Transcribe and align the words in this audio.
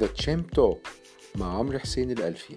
The 0.00 0.06
Champ 0.06 0.46
Talk 0.46 0.88
مع 1.36 1.58
عمرو 1.58 1.78
حسين 1.78 2.10
الألفي. 2.10 2.54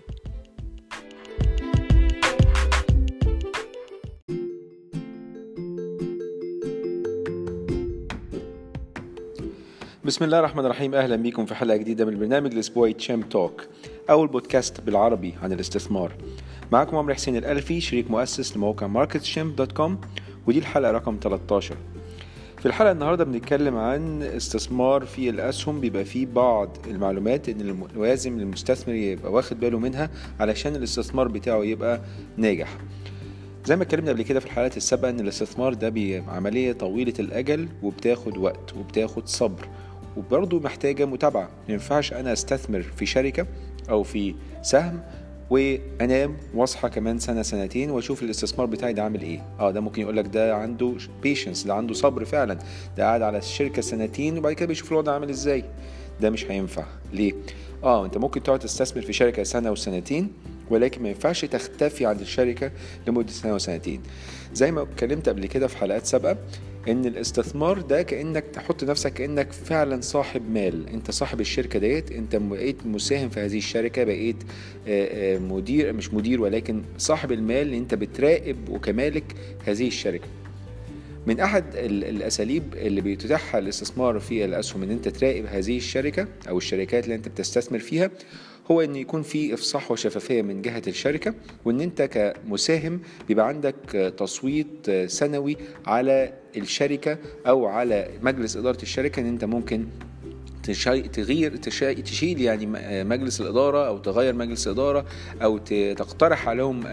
بسم 10.06 10.26
الله 10.26 10.40
الرحمن 10.40 10.66
الرحيم. 10.66 10.96
أهلا 10.96 11.16
بيكم 11.16 11.46
في 11.46 11.56
حلقة 11.56 11.78
جديدة 11.78 12.06
من 12.06 12.14
البرنامج 12.14 12.54
الأسبوعي 12.54 12.94
Champ 12.94 13.30
Talk 13.30 13.68
أول 14.10 14.28
بودكاست 14.28 14.82
بالعربي 14.82 15.34
عن 15.42 15.54
الاستثمار. 15.54 16.16
معاكم 16.72 16.98
عمرو 16.98 17.14
حسين 17.14 17.36
الألفي 17.36 17.82
شريك 17.82 18.12
مؤسس 18.12 18.58
لموقع 18.58 18.88
MarketChamp 18.88 19.56
dot 19.56 19.72
com 19.72 20.02
ودي 20.48 20.60
الحلقة 20.60 20.92
رقم 20.92 21.20
13 21.22 21.78
في 22.62 22.66
الحلقة 22.68 22.92
النهارده 22.92 23.24
بنتكلم 23.24 23.78
عن 23.78 24.24
استثمار 24.24 25.06
في 25.06 25.30
الأسهم 25.30 25.80
بيبقى 25.80 26.06
فيه 26.06 26.26
بعض 26.26 26.78
المعلومات 26.88 27.50
إن 27.50 27.84
لازم 27.96 28.40
المستثمر 28.40 28.94
يبقى 28.96 29.32
واخد 29.32 29.60
باله 29.60 29.80
منها 29.80 30.10
علشان 30.40 30.76
الاستثمار 30.76 31.28
بتاعه 31.28 31.64
يبقى 31.64 32.02
ناجح. 32.38 32.78
زي 33.66 33.76
ما 33.76 33.84
اتكلمنا 33.84 34.12
قبل 34.12 34.22
كده 34.22 34.40
في 34.40 34.46
الحلقات 34.46 34.78
السابقة 34.78 35.10
إن 35.10 35.20
الاستثمار 35.20 35.74
ده 35.74 35.90
بيبقى 35.90 36.36
عملية 36.36 36.72
طويلة 36.74 37.14
الأجل 37.20 37.68
وبتاخد 37.84 38.38
وقت 38.38 38.74
وبتاخد 38.78 39.28
صبر 39.28 39.68
وبرضه 40.18 40.60
محتاجة 40.60 41.06
متابعة. 41.06 41.50
ما 41.68 41.74
ينفعش 41.74 42.14
أنا 42.14 42.34
أستثمر 42.34 42.82
في 42.82 43.06
شركة 43.06 43.46
أو 43.90 44.04
في 44.04 44.36
سهم 44.62 45.00
وأنام 45.52 46.38
واصحى 46.56 46.90
كمان 46.90 47.20
سنة 47.20 47.42
سنتين 47.42 47.90
وأشوف 47.92 48.24
الاستثمار 48.24 48.68
بتاعي 48.68 48.94
ده 48.94 49.04
عامل 49.04 49.22
إيه. 49.22 49.44
آه 49.60 49.72
ده 49.72 49.82
ممكن 49.82 50.02
يقول 50.02 50.18
لك 50.18 50.28
ده 50.28 50.56
عنده 50.56 50.94
بيشنس 51.24 51.64
ده 51.64 51.74
عنده 51.74 51.94
صبر 51.94 52.26
فعلا. 52.26 52.54
ده 52.98 53.04
قاعد 53.04 53.22
على 53.22 53.38
الشركة 53.38 53.82
سنتين 53.82 54.38
وبعد 54.38 54.54
كده 54.54 54.66
بيشوف 54.66 54.92
الوضع 54.92 55.14
عامل 55.14 55.30
إزاي. 55.30 55.64
ده 56.22 56.30
مش 56.30 56.52
هينفع. 56.52 56.86
ليه؟ 57.14 57.34
آه 57.84 58.06
أنت 58.06 58.18
ممكن 58.18 58.44
تقعد 58.44 58.60
تستثمر 58.60 59.02
في 59.02 59.14
شركة 59.14 59.44
سنة 59.44 59.72
وسنتين 59.72 60.34
ولكن 60.70 61.04
ما 61.04 61.10
ينفعش 61.10 61.46
تختفي 61.46 62.06
عن 62.06 62.20
الشركة 62.20 62.72
لمدة 63.08 63.32
سنة 63.32 63.56
وسنتين. 63.56 64.02
زي 64.54 64.72
ما 64.72 64.82
اتكلمت 64.82 65.30
قبل 65.30 65.46
كده 65.46 65.68
في 65.68 65.78
حلقات 65.78 66.06
سابقة 66.06 66.38
إن 66.88 67.06
الاستثمار 67.06 67.82
ده 67.82 68.02
كأنك 68.02 68.44
تحط 68.54 68.84
نفسك 68.84 69.14
كأنك 69.14 69.52
فعلا 69.52 70.02
صاحب 70.02 70.50
مال. 70.52 70.90
أنت 70.90 71.12
صاحب 71.12 71.42
الشركة 71.42 71.80
ديت. 71.80 72.12
أنت 72.12 72.36
بقيت 72.36 72.86
مساهم 72.86 73.30
في 73.30 73.40
هذه 73.40 73.58
الشركة 73.58 74.04
بقيت 74.04 74.44
مدير 75.42 75.94
مش 75.94 76.14
مدير 76.14 76.42
ولكن 76.42 76.84
صاحب 76.98 77.32
المال 77.32 77.74
أنت 77.74 77.96
بتراقب 77.96 78.70
وكمالك 78.70 79.36
هذه 79.66 79.88
الشركة. 79.88 80.28
من 81.28 81.40
أحد 81.40 81.66
الأساليب 81.76 82.64
اللي 82.74 83.02
بيتيحها 83.02 83.60
الاستثمار 83.60 84.20
في 84.20 84.46
الأسهم 84.46 84.84
إن 84.84 84.92
أنت 84.92 85.08
تراقب 85.08 85.46
هذه 85.46 85.78
الشركة 85.78 86.28
أو 86.50 86.58
الشركات 86.58 87.04
اللي 87.04 87.16
أنت 87.16 87.28
بتستثمر 87.28 87.80
فيها 87.80 88.12
هو 88.72 88.82
إن 88.82 88.96
يكون 88.96 89.22
في 89.22 89.54
إفصاح 89.54 89.92
وشفافية 89.92 90.42
من 90.42 90.62
جهة 90.62 90.82
الشركة 90.88 91.34
وإن 91.66 91.82
أنت 91.82 92.02
كمساهم 92.02 93.00
بيبقى 93.28 93.48
عندك 93.48 94.14
تصويت 94.18 94.92
سنوي 95.06 95.58
على 95.86 96.34
الشركة 96.58 97.18
أو 97.48 97.66
على 97.66 98.08
مجلس 98.22 98.58
إدارة 98.58 98.82
الشركة 98.82 99.20
إن 99.20 99.26
أنت 99.26 99.46
ممكن 99.46 99.86
تغير 100.64 101.56
تشيل 101.56 102.42
يعني 102.42 102.66
مجلس 103.04 103.42
الإدارة 103.42 103.88
أو 103.88 103.98
تغير 103.98 104.34
مجلس 104.34 104.68
الإدارة 104.68 105.06
أو 105.44 105.58
تقترح 105.98 106.48
عليهم 106.48 106.84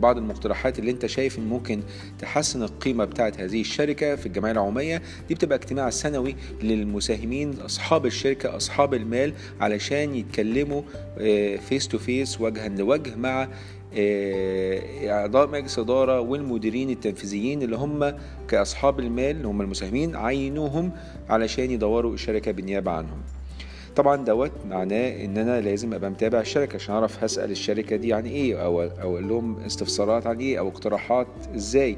بعض 0.00 0.18
المقترحات 0.18 0.78
اللي 0.78 0.90
أنت 0.90 1.06
شايف 1.06 1.38
إن 1.38 1.48
ممكن 1.48 1.80
تحسن 2.18 2.62
القيمة 2.62 3.04
بتاعة 3.04 3.32
هذه 3.38 3.60
الشركة 3.60 4.16
في 4.16 4.26
الجمعية 4.26 4.52
العمومية. 4.52 5.02
دي 5.28 5.34
بتبقى 5.34 5.58
اجتماع 5.58 5.90
سنوي 5.90 6.36
للمساهمين 6.62 7.54
أصحاب 7.60 8.06
الشركة 8.06 8.56
أصحاب 8.56 8.94
المال 8.94 9.32
علشان 9.60 10.14
يتكلموا 10.14 10.82
face 11.68 11.88
to 11.88 11.98
face 11.98 12.40
وجها 12.40 12.68
لوجه 12.68 13.16
مع 13.16 13.48
أعضاء 15.10 15.48
مجلس 15.48 15.78
إدارة 15.78 16.20
والمديرين 16.20 16.90
التنفيذيين 16.90 17.62
اللي 17.62 17.76
هم 17.76 18.14
كأصحاب 18.48 19.00
المال 19.00 19.36
اللي 19.36 19.48
هم 19.48 19.60
المساهمين 19.60 20.16
عينوهم 20.16 20.90
علشان 21.28 21.70
يدوروا 21.70 22.14
الشركة 22.14 22.52
بالنيابة 22.52 22.90
عنهم. 22.90 23.18
طبعا 23.96 24.16
دوت 24.24 24.52
معناه 24.68 25.24
إن 25.24 25.38
أنا 25.38 25.60
لازم 25.60 25.94
أبقى 25.94 26.10
متابع 26.10 26.40
الشركة 26.40 26.74
عشان 26.74 26.94
أعرف 26.94 27.24
هسأل 27.24 27.50
الشركة 27.50 27.96
دي 27.96 28.12
عن 28.12 28.24
إيه 28.26 28.64
أو 28.64 28.82
أو 28.82 28.88
أقول 28.98 29.28
لهم 29.28 29.56
استفسارات 29.66 30.26
عن 30.26 30.38
إيه 30.38 30.58
أو 30.58 30.68
اقتراحات 30.68 31.26
إزاي. 31.54 31.96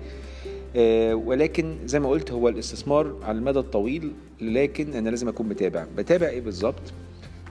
آه 0.76 1.14
ولكن 1.14 1.76
زي 1.84 2.00
ما 2.00 2.08
قلت 2.08 2.32
هو 2.32 2.48
الاستثمار 2.48 3.16
على 3.22 3.38
المدى 3.38 3.58
الطويل 3.58 4.12
لكن 4.40 4.94
أنا 4.94 5.08
لازم 5.10 5.28
أكون 5.28 5.48
متابع. 5.48 5.86
بتابع 5.96 6.26
إيه 6.28 6.40
بالظبط؟ 6.40 6.82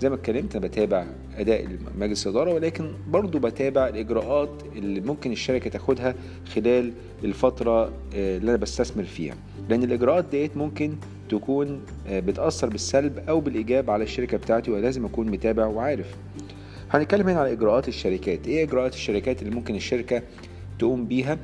زي 0.01 0.09
ما 0.09 0.16
اتكلمت 0.16 0.56
أنا 0.56 0.67
بتابع 0.67 1.06
أداء 1.38 1.67
مجلس 2.00 2.28
الإدارة 2.28 2.53
ولكن 2.53 2.91
برضو 3.07 3.39
بتابع 3.39 3.88
الإجراءات 3.88 4.50
اللي 4.75 5.01
ممكن 5.01 5.31
الشركة 5.31 5.69
تاخدها 5.69 6.16
خلال 6.56 6.91
الفترة 7.23 7.91
اللي 8.13 8.50
أنا 8.51 8.57
بستثمر 8.57 9.03
فيها. 9.03 9.35
لأن 9.69 9.83
الإجراءات 9.83 10.25
ديت 10.31 10.57
ممكن 10.57 10.95
تكون 11.29 11.81
بتأثر 12.09 12.69
بالسلب 12.69 13.19
أو 13.29 13.39
بالإيجاب 13.39 13.89
على 13.89 14.03
الشركة 14.03 14.38
بتاعتي 14.38 14.72
ولازم 14.72 15.06
أكون 15.06 15.29
متابع 15.29 15.66
وعارف. 15.66 16.16
هنتكلم 16.91 17.29
هنا 17.29 17.39
على 17.39 17.51
إجراءات 17.51 17.88
الشركات. 17.88 18.47
إيه 18.47 18.63
إجراءات 18.63 18.94
الشركات 18.94 19.41
اللي 19.41 19.56
ممكن 19.56 19.75
الشركة 19.75 20.22
تقوم 20.79 21.06
بيها؟ 21.06 21.38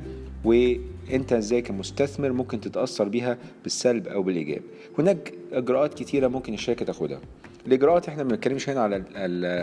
وأنت 0.44 1.32
إزاي 1.32 1.62
كمستثمر 1.62 2.32
ممكن 2.32 2.60
تتأثر 2.60 3.08
بيها 3.08 3.38
بالسلب 3.62 4.08
أو 4.08 4.22
بالإيجاب؟ 4.22 4.62
هناك 4.98 5.32
إجراءات 5.52 5.94
كتيرة 5.94 6.28
ممكن 6.28 6.54
الشركة 6.54 6.84
تاخدها. 6.84 7.20
الاجراءات 7.66 8.08
إحنا 8.08 8.22
ما 8.22 8.28
بنتكلمش 8.28 8.68
هنا 8.68 8.80
على 8.80 9.02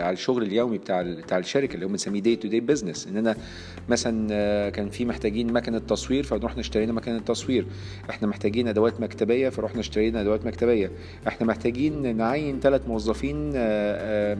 على 0.02 0.12
الشغل 0.12 0.42
اليومي 0.42 0.78
بتاع 0.78 1.02
بتاع 1.02 1.38
الشركة 1.38 1.74
اللي 1.74 1.86
هو 1.86 1.88
بنسميه 1.90 2.20
day 2.20 2.36
to 2.36 2.48
day 2.48 2.60
business 2.60 3.06
إن 3.06 3.16
أنا 3.16 3.36
مثلا 3.88 4.70
كان 4.70 4.90
في 4.90 5.04
محتاجين 5.04 5.52
مكنة 5.52 5.78
تصوير 5.78 6.24
فرحنا 6.24 6.60
اشترينا 6.60 6.92
مكنة 6.92 7.18
تصوير. 7.18 7.66
إحنا 8.10 8.28
محتاجين 8.28 8.68
أدوات 8.68 9.00
مكتبية 9.00 9.48
فرحنا 9.48 9.80
اشترينا 9.80 10.20
أدوات 10.20 10.46
مكتبية. 10.46 10.90
إحنا 11.28 11.46
محتاجين 11.46 12.16
نعين 12.16 12.60
ثلاث 12.60 12.88
موظفين 12.88 13.36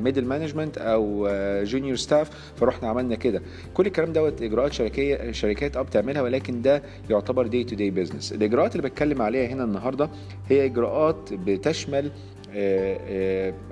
middle 0.03 0.25
management 0.25 0.79
أو 0.79 1.29
junior 1.65 1.97
staff 1.97 2.31
فرحنا 2.57 2.89
عملنا 2.89 3.15
كده. 3.15 3.43
كل 3.75 3.87
الكلام 3.87 4.13
دوت 4.13 4.43
إجراءات 4.43 4.73
شركية 4.73 5.31
شركات 5.33 5.77
آه 5.77 5.83
بتعملها 5.83 6.23
ولكن 6.23 6.63
ده 6.63 6.83
يعتبر 7.11 7.47
day 7.47 7.65
to 7.65 7.77
day 7.77 7.91
business 7.91 8.33
الإجراءات 8.33 8.77
اللي 8.77 8.89
بتكلم 8.89 9.23
عليها 9.23 9.49
هنا 9.49 9.65
النهارده 9.65 10.11
هي 10.49 10.65
إجراءات 10.65 11.33
بتشمل 11.33 12.11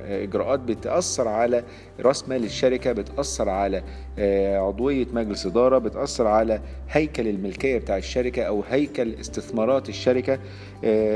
إجراءات 0.09 0.61
بتأثر 0.61 1.29
على 1.29 1.65
رأس 2.01 2.29
مال 2.29 2.45
الشركة 2.45 2.93
بتأثر 2.93 3.49
على 3.49 3.83
عضوية 4.59 5.07
مجلس 5.13 5.47
إدارة 5.47 5.79
بتأثر 5.79 6.27
على 6.27 6.61
هيكل 6.91 7.29
الملكية 7.29 7.79
بتاع 7.79 7.97
الشركة 7.97 8.43
أو 8.43 8.63
هيكل 8.71 9.15
استثمارات 9.15 9.89
الشركة 9.89 10.39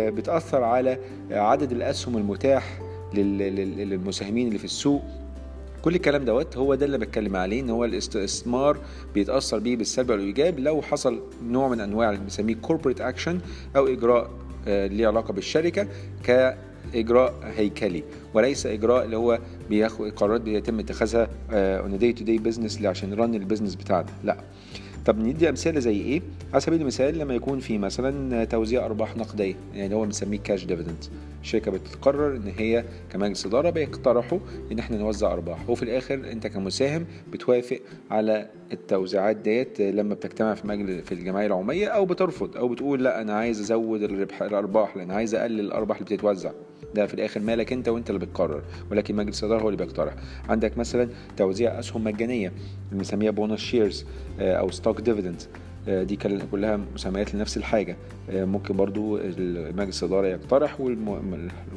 بتأثر 0.09 0.63
على 0.65 0.99
عدد 1.31 1.73
الأسهم 1.73 2.17
المتاح 2.17 2.81
للمساهمين 3.15 4.47
اللي 4.49 4.59
في 4.59 4.65
السوق. 4.65 5.03
كل 5.83 5.95
الكلام 5.95 6.25
دوت 6.25 6.57
هو 6.57 6.75
ده 6.75 6.87
اللي 6.87 6.99
بتكلم 6.99 7.37
عليه 7.37 7.61
إن 7.61 7.71
هو 7.71 7.85
الاستثمار 7.85 8.79
بيتأثر 9.15 9.59
بيه 9.59 9.77
بالسلب 9.77 10.11
أو 10.11 10.17
الايجاب 10.17 10.59
لو 10.59 10.83
حصل 10.83 11.21
نوع 11.43 11.69
من 11.69 11.81
أنواع 11.81 12.11
اللي 12.11 12.21
بنسميه 12.21 12.55
corporate 12.55 13.01
action 13.01 13.41
أو 13.77 13.87
إجراء 13.87 14.31
ليه 14.67 15.07
علاقة 15.07 15.33
بالشركة 15.33 15.87
ك 16.25 16.57
إجراء 16.95 17.35
هيكلي 17.57 18.03
وليس 18.35 18.67
إجراء 18.67 19.05
اللي 19.05 19.17
هو 19.17 19.39
بياخد 19.71 20.11
قرارات 20.11 20.41
بيتم 20.41 20.79
اتخاذها 20.79 21.29
on 21.51 21.99
day 21.99 22.13
to 22.13 22.25
day 22.25 22.39
business 22.39 22.85
عشان 22.87 23.11
ن 23.11 23.17
run 23.17 23.35
ال 23.35 23.39
business 23.39 23.75
بتاعنا 23.75 24.07
لا. 24.25 24.37
طب 25.07 25.19
ندي 25.19 25.49
أمثلة 25.49 25.81
زي 25.81 26.01
إيه؟ 26.01 26.23
على 26.53 26.61
سبيل 26.61 26.81
المثال 26.81 27.19
لما 27.19 27.35
يكون 27.35 27.61
في 27.61 27.79
مثلا 27.79 28.45
توزيع 28.45 28.87
أرباح 28.87 29.17
نقدية 29.17 29.55
يعني 29.75 29.95
هو 29.95 30.05
بنسميه 30.05 30.39
cash 30.39 30.65
dividend 30.65 31.05
الشركة 31.43 31.71
بتقرر 31.71 32.37
إن 32.37 32.53
هي 32.59 32.85
كمجلس 33.13 33.47
اداره 33.47 33.71
بيقترحوا 33.71 34.39
إن 34.73 34.79
إحنا 34.79 34.97
نوزع 34.99 35.33
أرباح 35.33 35.71
وفي 35.71 35.83
الآخر 35.83 36.15
أنت 36.15 36.47
كمساهم 36.47 37.07
بتوافق 37.33 37.81
على 38.11 38.47
التوزيعات 38.73 39.37
ديت 39.37 39.81
لما 39.81 40.15
بتجتمع 40.15 40.55
في 40.55 40.67
مجلس 40.67 41.05
في 41.05 41.13
الجمعية 41.13 41.47
العمومية 41.47 41.87
أو 41.89 42.05
بترفض 42.07 42.57
أو 42.57 42.69
بتقول 42.69 43.05
لا 43.05 43.21
أنا 43.23 43.33
عايز 43.35 43.61
أزود 43.61 44.03
الربح 44.03 44.43
الأرباح 44.43 44.97
لأن 44.97 45.11
عايز 45.11 45.35
أقلل 45.35 45.61
الأرباح 45.61 45.97
اللي 45.99 46.17
بتتوزع. 46.17 46.51
ده 46.95 47.07
في 47.07 47.15
الآخر 47.15 47.41
مالك 47.41 47.73
أنت 47.73 47.89
وأنت 47.89 48.11
اللي 48.11 48.27
بتقرر 48.27 48.63
ولكن 48.91 49.17
مجلس 49.17 49.45
الإدارة 49.45 49.63
هو 49.63 49.69
اللي 49.69 49.85
بيقترح. 49.85 50.15
عندك 50.49 50.79
مثلا 50.79 51.09
توزيع 51.37 51.79
أسهم 51.79 52.05
مجانية 52.05 52.53
بنسميها 52.93 53.33
bonus 53.33 53.55
shares 53.55 54.07
أو 54.41 54.71
stock 54.71 55.01
dividend 55.01 55.43
دي 55.89 56.19
كلها 56.53 56.81
مسميات 56.95 57.35
لنفس 57.35 57.57
الحاجة. 57.57 57.97
ممكن 58.29 58.77
برضو 58.77 59.19
مجلس 59.77 60.03
الإدارة 60.03 60.27
يقترح 60.27 60.81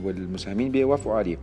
والمساهمين 0.03 0.71
بيوافقوا 0.71 1.13
عليه. 1.13 1.37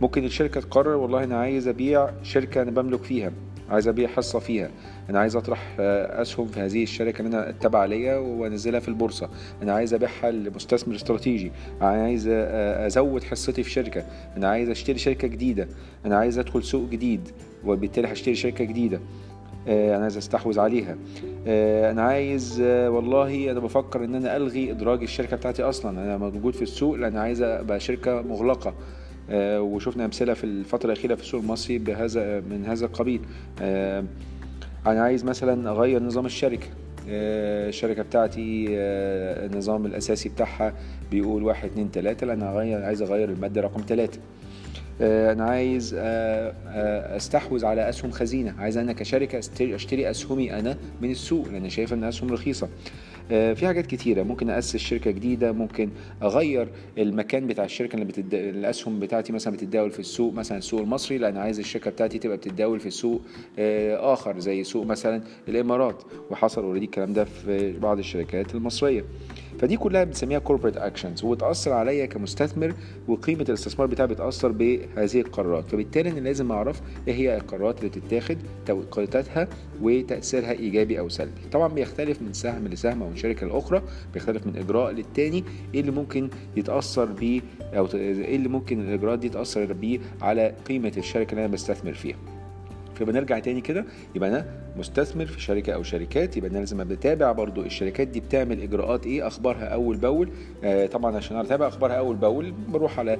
ممكن 0.00 0.24
الشركة 0.24 0.60
تقرر 0.60 0.96
والله 0.96 1.24
أنا 1.24 1.36
عايز 1.36 1.68
أبيع 1.68 2.10
شركة 2.22 2.62
أنا 2.62 2.70
بملك 2.70 3.02
فيها. 3.02 3.32
عايز 3.70 3.88
أبيع 3.88 4.08
حصة 4.08 4.38
فيها. 4.38 4.70
أنا 5.10 5.18
عايز 5.18 5.36
أطرح 5.36 5.76
آه، 5.80 6.22
أسهم 6.22 6.46
في 6.46 6.60
هذه 6.60 6.82
الشركة 6.82 7.22
أنا 7.22 7.50
التابعه 7.50 7.86
ليا 7.86 8.16
وأنزلها 8.16 8.80
في 8.80 8.88
البورصة. 8.88 9.28
أنا 9.62 9.72
عايز 9.72 9.94
أبيعها 9.94 10.30
لمستثمر 10.30 10.94
استراتيجي. 10.94 11.52
أنا 11.80 12.02
عايز 12.02 12.28
آه، 12.30 12.86
أزود 12.86 13.24
حصتي 13.24 13.62
في 13.62 13.70
شركة. 13.70 14.04
أنا 14.36 14.48
عايز 14.48 14.68
أشتري 14.68 14.98
شركة 14.98 15.28
جديدة. 15.28 15.68
أنا 16.06 16.16
عايز 16.16 16.38
أدخل 16.38 16.62
سوق 16.64 16.88
جديد 16.88 17.28
وبالتالي 17.64 18.12
هشتري 18.12 18.34
شركة 18.34 18.64
جديدة. 18.64 19.00
آه، 19.68 19.96
أنا 19.96 20.02
عايز 20.02 20.16
أستحوذ 20.16 20.60
عليها. 20.60 20.96
أنا 21.90 22.02
عايز 22.02 22.60
والله 22.60 23.50
أنا 23.50 23.60
بفكر 23.60 24.04
إن 24.04 24.14
أنا 24.14 24.36
ألغي 24.36 24.70
إدراج 24.70 25.02
الشركة 25.02 25.36
بتاعتي 25.36 25.62
أصلا. 25.62 25.90
أنا 25.90 26.16
موجود 26.16 26.54
في 26.54 26.62
السوق 26.62 26.94
لأن 26.94 27.16
عايز 27.16 27.42
أبقى 27.42 27.80
شركة 27.80 28.22
مغلقة. 28.22 28.68
آه، 28.70 28.74
وشفنا 29.32 30.04
أمثلة 30.04 30.34
في 30.34 30.44
الفترة 30.44 30.92
الأخيرة 30.92 31.14
في 31.14 31.22
السوق 31.22 31.40
المصري 31.40 31.78
بهذا 31.78 32.40
من 32.40 32.64
هذا 32.64 32.86
القبيل. 32.86 33.20
آه، 33.62 34.04
أنا 34.86 35.02
عايز 35.02 35.24
مثلا 35.24 35.70
أغير 35.70 36.02
نظام 36.02 36.26
الشركة. 36.26 36.66
آه، 37.08 37.68
الشركة 37.68 38.02
بتاعتي 38.02 38.66
النظام 38.70 39.86
الأساسي 39.86 40.28
بتاعها 40.28 40.74
بيقول 41.10 41.42
واحد 41.42 41.68
اتنين 41.70 41.90
تلاتة. 41.90 42.26
لأن 42.26 42.42
اغير 42.42 42.82
عايز 42.84 43.02
أغير 43.02 43.28
المادة 43.28 43.60
رقم 43.60 43.80
تلاتة. 43.80 44.18
أنا 45.00 45.44
عايز 45.44 45.94
أستحوذ 47.16 47.64
على 47.64 47.88
أسهم 47.88 48.10
خزينة. 48.10 48.54
عايز 48.58 48.76
أنا 48.76 48.92
كشركة 48.92 49.38
أشتري 49.60 50.10
أسهمي 50.10 50.58
أنا 50.58 50.76
من 51.00 51.10
السوق 51.10 51.48
لأن 51.52 51.70
شايف 51.70 51.92
ان 51.92 52.04
أسهم 52.04 52.32
رخيصة. 52.32 52.66
آه، 52.66 53.13
في 53.28 53.66
حاجات 53.66 53.86
كتيرة. 53.86 54.22
ممكن 54.22 54.50
اسس 54.50 54.76
شركة 54.76 55.10
جديدة 55.10 55.52
ممكن 55.52 55.90
أغير 56.22 56.68
المكان 56.98 57.46
بتاع 57.46 57.64
الشركة 57.64 57.94
اللي 57.94 58.04
بتد... 58.04 58.34
الأسهم 58.34 59.00
بتاعتي 59.00 59.32
مثلا 59.32 59.54
بتتداول 59.54 59.90
في 59.90 59.98
السوق 60.00 60.34
مثلا 60.34 60.58
السوق 60.58 60.80
المصري 60.80 61.18
لأن 61.18 61.36
عايز 61.36 61.58
الشركة 61.58 61.90
بتاعتي 61.90 62.18
تبقى 62.18 62.36
بتتداول 62.36 62.80
في 62.80 62.90
سوق 62.90 63.20
آه، 63.58 64.12
آخر 64.12 64.38
زي 64.38 64.64
سوق 64.64 64.86
مثلا 64.86 65.22
الإمارات. 65.48 66.02
وحصل 66.30 66.62
already 66.64 66.84
الكلام 66.86 67.12
ده 67.12 67.24
في 67.24 67.72
بعض 67.78 67.98
الشركات 67.98 68.54
المصرية. 68.54 69.04
فدي 69.58 69.76
كلها 69.76 70.04
بنسميها 70.04 70.38
corporate 70.38 70.76
actions 70.76 71.24
وتأثر 71.24 71.72
عليا 71.72 72.06
كمستثمر 72.06 72.74
وقيمة 73.08 73.42
الاستثمار 73.42 73.86
بتاعي 73.86 74.08
بتأثر 74.08 74.52
بهذه 74.52 75.20
القرارات. 75.20 75.68
فبالتالي 75.68 76.10
أنا 76.10 76.20
لازم 76.20 76.52
أعرف 76.52 76.80
إيه 77.08 77.14
هي 77.14 77.36
القرارات 77.36 77.78
اللي 77.78 77.90
تتاخد 77.90 78.38
توقيتاتها 78.66 79.48
وتأثيرها 79.82 80.52
إيجابي 80.52 80.98
أو 80.98 81.08
سلبي. 81.08 81.40
طبعا 81.52 81.68
بيختلف 81.68 82.22
من 82.22 82.32
سهم 82.32 82.68
لسهم 82.68 83.02
أو 83.02 83.08
من 83.08 83.16
شركة 83.16 83.46
لأخرى 83.46 83.82
بيختلف 84.14 84.46
من 84.46 84.56
إجراء 84.56 84.90
للتاني 84.92 85.44
إيه 85.74 85.80
اللي 85.80 85.92
ممكن 85.92 86.28
يتأثر 86.56 87.04
بيه 87.04 87.40
أو 87.76 87.88
إيه 87.94 88.36
اللي 88.36 88.48
ممكن 88.48 88.80
الإجراءات 88.80 89.18
دي 89.18 89.28
تأثر 89.28 89.72
بيه 89.72 89.98
على 90.22 90.54
قيمة 90.68 90.92
الشركة 90.96 91.30
اللي 91.30 91.44
أنا 91.44 91.52
بستثمر 91.52 91.92
فيها. 91.94 92.16
فبنرجع 92.94 93.38
تاني 93.38 93.60
كده 93.60 93.84
يبقى 94.14 94.28
أنا 94.28 94.63
مستثمر 94.76 95.26
في 95.26 95.40
شركة 95.40 95.72
أو 95.72 95.82
شركات 95.82 96.36
يبقى 96.36 96.50
أنا 96.50 96.58
لازم 96.58 96.84
بتابع 96.84 97.32
برضو. 97.32 97.62
الشركات 97.62 98.08
دي 98.08 98.20
بتعمل 98.20 98.60
إجراءات 98.62 99.06
إيه 99.06 99.26
أخبارها 99.26 99.64
أول 99.64 99.96
بأول؟ 99.96 100.28
آه 100.64 100.86
طبعا 100.86 101.16
عشان 101.16 101.36
أتابع 101.36 101.68
أخبارها 101.68 101.94
أول 101.96 102.16
بأول 102.16 102.52
بروح 102.68 102.98
على 102.98 103.18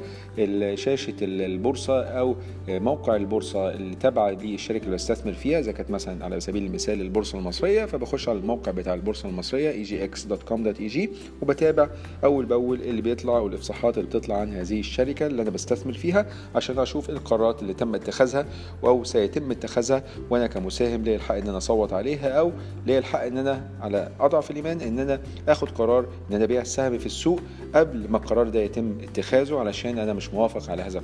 شاشة 0.77 1.15
البورصة 1.23 2.03
أو 2.03 2.37
موقع 2.69 3.17
البورصة 3.17 3.71
اللي 3.71 3.95
تابعه 3.97 4.31
للشركه 4.31 4.85
اللي 4.85 4.95
بستثمر 4.95 5.33
فيها. 5.33 5.59
إذا 5.59 5.73
كانت 5.73 5.91
مثلا 5.91 6.25
على 6.25 6.41
سبيل 6.41 6.67
المثال 6.67 7.01
البورصة 7.01 7.39
المصرية 7.39 7.85
فبخش 7.85 8.29
على 8.29 8.39
الموقع 8.39 8.73
بتاع 8.73 8.95
البورصة 8.95 9.29
المصرية 9.29 9.85
egx.com.eg 9.85 11.09
وبتابع 11.43 11.89
أول 12.25 12.45
بأول 12.47 12.81
اللي 12.83 13.03
بيطلع 13.03 13.39
والإفصاحات 13.39 13.99
اللي 13.99 14.09
بتطلع 14.09 14.37
عن 14.37 14.53
هذه 14.53 14.81
الشركة 14.81 15.27
اللي 15.27 15.43
أنا 15.43 15.50
بستثمر 15.50 15.93
فيها 15.93 16.27
عشان 16.55 16.79
أشوف 16.79 17.11
القرارات 17.11 17.62
اللي 17.62 17.75
تم 17.75 17.95
اتخاذها 17.95 18.47
أو 18.85 19.05
سيتم 19.05 19.50
اتخاذها 19.50 20.03
وأنا 20.31 20.47
كمساهم 20.47 21.03
ليا 21.03 21.17
الحق 21.17 21.35
إن 21.44 21.49
أنا 21.49 21.58
أصوت 21.58 21.93
عليها 21.93 22.29
أو 22.29 22.52
ليا 22.87 22.99
الحق 22.99 23.20
إن 23.23 23.38
أنا 23.38 23.70
على 23.81 24.11
أضعف 24.20 24.50
الإيمان 24.50 24.81
إن 24.81 24.99
أنا 24.99 25.20
آخد 25.49 25.69
قرار 25.70 26.00
إن 26.00 26.35
أنا 26.35 26.44
أبيع 26.44 26.61
السهم 26.61 26.99
في 26.99 27.06
السوق 27.06 27.41
قبل 27.75 28.11
ما 28.11 28.17
القرار 28.17 28.49
ده 28.49 28.61
يتم 28.61 28.99
اتخاذه 29.02 29.58
علشان 29.58 29.99
أنا 29.99 30.12
مش 30.12 30.31
موافق 30.31 30.70
على 30.70 30.82
هذا 30.82 31.02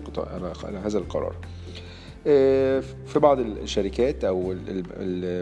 على 0.65 0.79
هذا 0.79 0.99
القرار. 0.99 1.35
آه، 2.27 2.83
في 3.07 3.19
بعض 3.19 3.41
الشركات 3.41 4.25
أو 4.25 4.55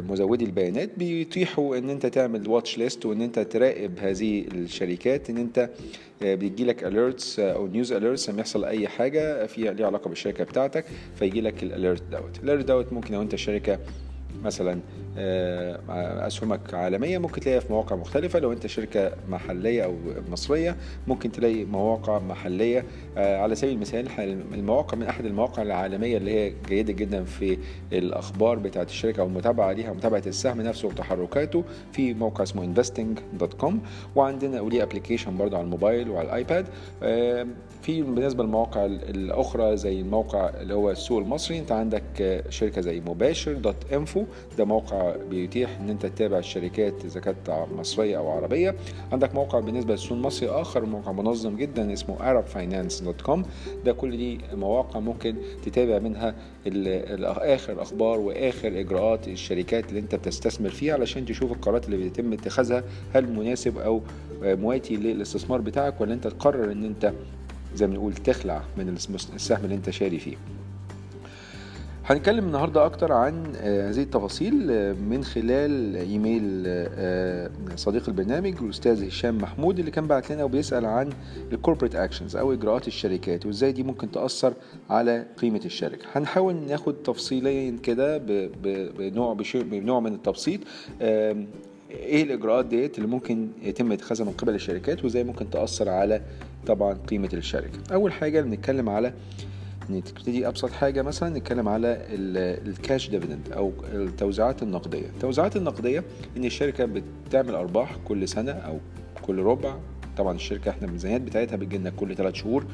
مزودي 0.08 0.44
البيانات 0.44 0.90
بيتيحوا 0.96 1.76
إن 1.76 1.90
أنت 1.90 2.06
تعمل 2.06 2.48
واتش 2.48 2.78
ليست 2.78 3.06
وإن 3.06 3.22
أنت 3.22 3.38
تراقب 3.38 3.98
هذه 3.98 4.44
الشركات 4.54 5.30
إن 5.30 5.36
أنت 5.36 5.70
آه، 6.22 6.34
بيجي 6.34 6.64
لك 6.64 6.84
alerts 6.84 7.40
أو 7.40 7.66
news 7.66 7.92
alerts 7.92 8.30
لما 8.30 8.40
يحصل 8.40 8.64
أي 8.64 8.88
حاجة 8.88 9.46
فيها 9.46 9.72
ليها 9.72 9.86
علاقة 9.86 10.08
بالشركة 10.08 10.44
بتاعتك 10.44 10.84
فيجي 11.18 11.40
لك 11.40 11.62
ال 11.62 11.69
alert 11.69 12.02
دوت. 12.12 12.38
ال 12.42 12.46
alert 12.46 12.64
دوت 12.64 12.92
ممكن 12.92 13.14
لو 13.14 13.22
أنت 13.22 13.36
شركة 13.36 13.78
مثلا 14.44 14.80
آه، 15.18 16.26
أسهمك 16.26 16.74
عالميه 16.74 17.18
ممكن 17.18 17.40
تلاقيها 17.40 17.60
في 17.60 17.72
مواقع 17.72 17.96
مختلفة. 17.96 18.38
لو 18.38 18.52
أنت 18.52 18.66
شركة 18.66 19.12
محلية 19.28 19.84
أو 19.84 19.94
مصرية 20.30 20.76
ممكن 21.06 21.32
تلاقي 21.32 21.64
مواقع 21.64 22.18
محلية. 22.18 22.84
آه، 23.16 23.38
على 23.38 23.54
سبيل 23.54 23.74
المثال 23.74 24.08
المواقع 24.54 24.98
من 24.98 25.06
أحد 25.06 25.24
المواقع 25.24 25.62
العالمية 25.62 26.16
اللي 26.16 26.30
هي 26.34 26.52
جيدة 26.68 26.92
جدا 26.92 27.24
في 27.24 27.58
الأخبار 27.92 28.58
بتاعه 28.58 28.82
الشركة 28.82 29.20
أو 29.20 29.26
المتابعة 29.26 29.72
ليها 29.72 29.90
ومتابعه 29.90 30.22
السهم 30.26 30.60
نفسه 30.60 30.88
وتحركاته 30.88 31.64
في 31.92 32.14
موقع 32.14 32.42
اسمه 32.42 32.74
investing.com 32.74 33.72
وعندنا 34.16 34.60
وليه 34.60 34.82
application 34.82 35.36
برضه 35.36 35.56
على 35.56 35.64
الموبايل 35.64 36.10
وعلى 36.10 36.26
الآيباد. 36.26 36.66
في 37.82 38.02
بالنسبة 38.02 38.44
للمواقع 38.44 38.84
الأخرى 38.86 39.76
زي 39.76 40.00
الموقع 40.00 40.50
اللي 40.60 40.74
هو 40.74 40.90
السوق 40.90 41.18
المصري 41.18 41.58
أنت 41.58 41.72
عندك 41.72 42.44
شركة 42.48 42.80
زي 42.80 43.00
مباشر 43.00 43.52
dot 43.52 43.92
info. 43.92 44.24
ده 44.58 44.64
موقع 44.64 45.16
بيتيح 45.30 45.78
إن 45.80 45.90
أنت 45.90 46.06
تتابع 46.06 46.38
الشركات 46.38 47.04
إذا 47.04 47.20
كانت 47.20 47.66
مصرية 47.78 48.18
أو 48.18 48.28
عربية. 48.30 48.74
عندك 49.12 49.34
موقع 49.34 49.60
بالنسبة 49.60 49.92
للسوق 49.92 50.12
المصري 50.18 50.48
آخر 50.48 50.84
موقع 50.86 51.12
منظم 51.12 51.56
جدا 51.56 51.92
اسمه 51.92 52.16
arabfinance.com 52.18 53.38
ده 53.84 53.92
كل 53.92 54.16
دي 54.16 54.40
مواقع 54.54 55.00
ممكن 55.00 55.34
تتابع 55.64 55.98
منها 55.98 56.34
آخر 57.26 57.82
أخبار 57.82 58.18
وآخر 58.18 58.80
إجراءات 58.80 59.28
الشركات 59.28 59.88
اللي 59.88 60.00
أنت 60.00 60.14
بتستثمر 60.14 60.70
فيها 60.70 60.94
علشان 60.94 61.24
تشوف 61.24 61.52
القرارات 61.52 61.84
اللي 61.86 61.96
بيتم 61.96 62.32
اتخاذها 62.32 62.84
هل 63.14 63.32
مناسب 63.32 63.78
أو 63.78 64.00
مواتي 64.42 64.96
للاستثمار 64.96 65.60
بتاعك 65.60 66.00
ولا 66.00 66.14
أنت 66.14 66.26
تقرر 66.26 66.72
إن 66.72 66.84
أنت 66.84 67.12
زي 67.74 67.86
ما 67.86 67.92
بنقول 67.92 68.14
تخلع 68.14 68.62
من 68.76 68.88
السهم 69.34 69.64
اللي 69.64 69.74
أنت 69.74 69.90
شاري 69.90 70.18
فيه. 70.18 70.36
هنتكلم 72.08 72.46
النهاردة 72.46 72.86
أكتر 72.86 73.12
عن 73.12 73.52
آه، 73.56 73.90
هذه 73.90 74.02
التفاصيل 74.02 74.70
آه، 74.70 74.92
من 74.92 75.24
خلال 75.24 75.96
إيميل 75.96 76.64
آه، 76.66 77.50
صديق 77.76 78.08
البرنامج 78.08 78.54
الأستاذ 78.62 79.06
هشام 79.06 79.38
محمود 79.38 79.78
اللي 79.78 79.90
كان 79.90 80.06
بعت 80.06 80.32
لنا 80.32 80.44
وبيسأل 80.44 80.84
عن 80.86 81.10
ال 81.52 81.56
corporate 81.56 81.94
actions 81.94 82.36
أو 82.36 82.52
إجراءات 82.52 82.88
الشركات 82.88 83.46
وإزاي 83.46 83.72
دي 83.72 83.82
ممكن 83.82 84.10
تأثر 84.10 84.52
على 84.90 85.26
قيمة 85.38 85.60
الشركة. 85.64 86.04
هنحاول 86.12 86.54
ناخد 86.54 86.94
تفصيليا 86.94 87.76
كده 87.82 88.18
بنوع 88.98 89.36
بنوع 89.54 90.00
من 90.00 90.14
التبسيط 90.14 90.60
إيه 91.90 92.22
الإجراءات 92.22 92.66
ديت 92.66 92.98
اللي 92.98 93.08
ممكن 93.08 93.48
يتم 93.62 93.92
اتخاذها 93.92 94.24
من 94.24 94.32
قبل 94.32 94.54
الشركات 94.54 95.04
وإزاي 95.04 95.24
ممكن 95.24 95.50
تأثر 95.50 95.88
على 95.88 96.22
طبعا 96.66 96.94
قيمة 96.94 97.30
الشركة. 97.32 97.78
أول 97.92 98.12
حاجة 98.12 98.40
بنتكلم 98.40 98.88
على 98.88 99.12
نبتدي 99.90 100.48
أبسط 100.48 100.70
حاجة 100.70 101.02
مثلا 101.02 101.38
نتكلم 101.38 101.68
على 101.68 102.06
ال 102.66 102.75
cash 102.75 103.10
dividend 103.10 103.52
أو 103.52 103.72
التوزيعات 103.92 104.62
النقدية. 104.62 105.06
التوزيعات 105.06 105.56
النقدية 105.56 106.04
إن 106.36 106.44
الشركة 106.44 106.88
بتعمل 107.26 107.54
أرباح 107.54 107.96
كل 108.04 108.28
سنة 108.28 108.52
أو 108.52 108.78
كل 109.22 109.38
ربع. 109.38 109.76
طبعا 110.16 110.34
الشركة 110.34 110.70
إحنا 110.70 110.86
الميزانيات 110.86 111.20
بتاعتها 111.20 111.56
بتجي 111.56 111.78
لنا 111.78 111.90
كل 111.90 112.16
ثلاث 112.16 112.34
شهور. 112.34 112.64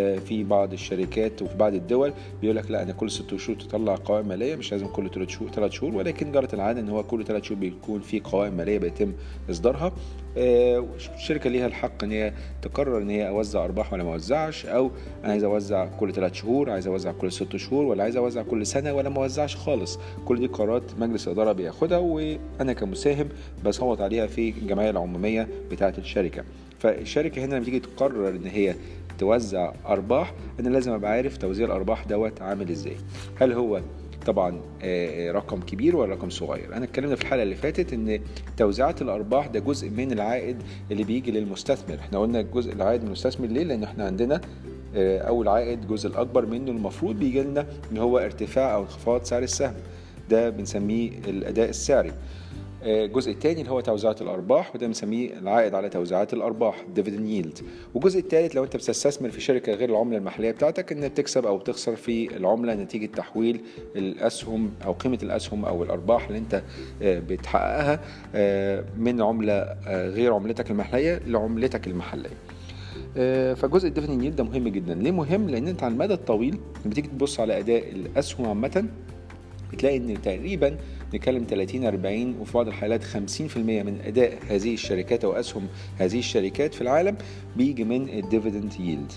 في 0.00 0.44
بعض 0.44 0.72
الشركات 0.72 1.42
وفي 1.42 1.56
بعض 1.56 1.74
الدول 1.74 2.12
بيقول 2.40 2.56
لك 2.56 2.70
لا 2.70 2.82
أنا 2.82 2.92
كل 2.92 3.10
ست 3.10 3.36
شهور 3.36 3.58
تطلع 3.58 3.94
قوائم 4.04 4.28
مالية 4.28 4.56
مش 4.56 4.72
لازم 4.72 4.86
كل 4.86 5.10
ثلاث 5.10 5.28
شهور 5.28 5.50
ثلاث 5.50 5.72
شهور 5.72 5.94
ولكن 5.96 6.32
جرت 6.32 6.54
العاده 6.54 6.80
إن 6.80 6.88
هو 6.88 7.02
كل 7.02 7.24
ثلاث 7.24 7.42
شهور 7.44 7.60
بيكون 7.60 8.00
في 8.00 8.20
قوائم 8.20 8.54
مالية 8.54 8.78
بيتم 8.78 9.12
إصدارها. 9.50 9.92
آه، 10.36 10.84
الشركة 11.16 11.50
ليها 11.50 11.66
الحق 11.66 12.04
إن 12.04 12.12
هي 12.12 12.32
تقرر 12.62 12.98
إن 12.98 13.10
هي 13.10 13.28
أوزع 13.28 13.64
أرباح 13.64 13.92
ولا 13.92 14.04
ما 14.04 14.12
أوزعش 14.12 14.66
أو 14.66 14.90
أنا 15.24 15.32
عايز 15.32 15.44
أوزع 15.44 15.86
كل 15.86 16.12
ثلاث 16.12 16.34
شهور 16.34 16.70
عايز 16.70 16.86
أوزع 16.86 17.12
كل 17.12 17.32
ست 17.32 17.56
شهور 17.56 17.84
ولا 17.84 18.02
عايز 18.02 18.16
أوزع 18.16 18.42
كل 18.42 18.66
سنة 18.66 18.92
ولا 18.94 19.08
ما 19.08 19.22
أوزعش 19.22 19.56
خالص. 19.56 19.98
كل 20.24 20.40
دي 20.40 20.46
قرارات 20.46 20.82
مجلس 20.98 21.26
الاداره 21.28 21.52
بياخدها 21.52 21.98
وأنا 21.98 22.72
كمساهم 22.72 23.28
بصوت 23.64 24.00
عليها 24.00 24.26
في 24.26 24.48
الجمعية 24.48 24.90
العمومية 24.90 25.48
بتاعة 25.70 25.94
الشركة. 25.98 26.44
فالشركة 26.78 27.44
هنا 27.44 27.54
لما 27.54 27.64
تيجي 27.64 27.80
تقرر 27.80 28.28
إن 28.28 28.46
هي 28.46 28.74
توزع 29.22 29.72
أرباح 29.86 30.34
أنا 30.60 30.68
لازم 30.68 30.92
أبقى 30.92 31.10
عارف 31.10 31.36
توزيع 31.36 31.66
الأرباح 31.66 32.04
دوت 32.04 32.42
عامل 32.42 32.70
إزاي. 32.70 32.96
هل 33.40 33.52
هو 33.52 33.80
طبعا 34.26 34.60
آه، 34.82 35.28
آه، 35.28 35.32
رقم 35.32 35.60
كبير 35.60 35.96
ولا 35.96 36.14
رقم 36.14 36.30
صغير؟ 36.30 36.76
أنا 36.76 36.84
اتكلمنا 36.84 37.16
في 37.16 37.22
الحلقة 37.22 37.42
اللي 37.42 37.54
فاتت 37.54 37.92
إن 37.92 38.20
توزيعات 38.56 39.02
الأرباح 39.02 39.46
ده 39.46 39.60
جزء 39.60 39.90
من 39.90 40.12
العائد 40.12 40.56
اللي 40.90 41.04
بيجي 41.04 41.30
للمستثمر. 41.30 41.94
إحنا 41.94 42.18
قلنا 42.18 42.42
جزء 42.42 42.72
العائد 42.72 43.00
من 43.00 43.06
المستثمر 43.06 43.46
ليه؟ 43.46 43.62
لأن 43.64 43.82
إحنا 43.82 44.04
عندنا 44.06 44.40
آه، 44.96 45.18
أول 45.18 45.48
عائد 45.48 45.82
الجزء 45.82 46.08
الأكبر 46.08 46.46
منه 46.46 46.70
المفروض 46.70 47.16
بيجي 47.18 47.42
لنا 47.42 47.66
إن 47.92 47.98
هو 47.98 48.18
ارتفاع 48.18 48.74
أو 48.74 48.82
انخفاض 48.82 49.22
سعر 49.22 49.42
السهم. 49.42 49.74
ده 50.30 50.50
بنسميه 50.50 51.10
الأداء 51.28 51.68
السعري. 51.68 52.12
الجزء 52.84 53.30
الثاني 53.30 53.60
اللي 53.60 53.70
هو 53.70 53.80
توزيعات 53.80 54.22
الأرباح 54.22 54.74
وده 54.74 54.86
بنسميه 54.86 55.38
العائد 55.38 55.74
على 55.74 55.88
توزيعات 55.88 56.32
الأرباح 56.34 56.84
dividend 56.94 57.28
yield 57.28 57.58
والجزء 57.94 58.18
الثالث 58.20 58.56
لو 58.56 58.64
أنت 58.64 58.76
بتستثمر 58.76 59.30
في 59.30 59.40
شركة 59.40 59.72
غير 59.72 59.90
العملة 59.90 60.18
المحلية 60.18 60.50
بتاعتك 60.50 60.92
إن 60.92 61.08
بتكسب 61.08 61.46
أو 61.46 61.58
بتخسر 61.58 61.96
في 61.96 62.36
العملة 62.36 62.74
نتيجة 62.74 63.06
تحويل 63.06 63.60
الأسهم 63.96 64.70
أو 64.84 64.92
قيمة 64.92 65.18
الأسهم 65.22 65.64
أو 65.64 65.82
الأرباح 65.82 66.26
اللي 66.26 66.38
أنت 66.38 66.62
بتحققها 67.02 68.00
من 68.98 69.22
عملة 69.22 69.76
غير 69.88 70.34
عملتك 70.34 70.70
المحلية 70.70 71.20
لعملتك 71.26 71.86
المحلية. 71.86 72.30
فجزء 73.54 73.88
ال 73.88 73.92
dividend 73.92 74.22
yield 74.22 74.36
ده 74.36 74.44
مهم 74.44 74.68
جدا. 74.68 74.94
ليه 74.94 75.10
مهم؟ 75.10 75.50
لأن 75.50 75.68
أنت 75.68 75.82
على 75.82 75.92
المدى 75.92 76.14
الطويل 76.14 76.58
لما 76.84 76.94
تيجي 76.94 77.08
تبص 77.08 77.40
على 77.40 77.58
أداء 77.58 77.90
الأسهم 77.90 78.46
عامة 78.48 78.84
بتلاقي 79.72 79.96
إن 79.96 80.22
تقريبا 80.22 80.76
نتكلم 81.14 81.46
30 81.50 81.86
40 81.86 82.34
وفي 82.40 82.52
بعض 82.54 82.68
الحالات 82.68 83.04
50% 83.04 83.08
من 83.56 83.98
أداء 84.06 84.38
هذه 84.48 84.74
الشركات 84.74 85.24
أو 85.24 85.32
أسهم 85.32 85.66
هذه 85.98 86.18
الشركات 86.18 86.74
في 86.74 86.80
العالم 86.80 87.16
بيجي 87.56 87.84
من 87.84 88.08
ال 88.08 88.15
dividend 88.15 88.72
yield 88.80 89.12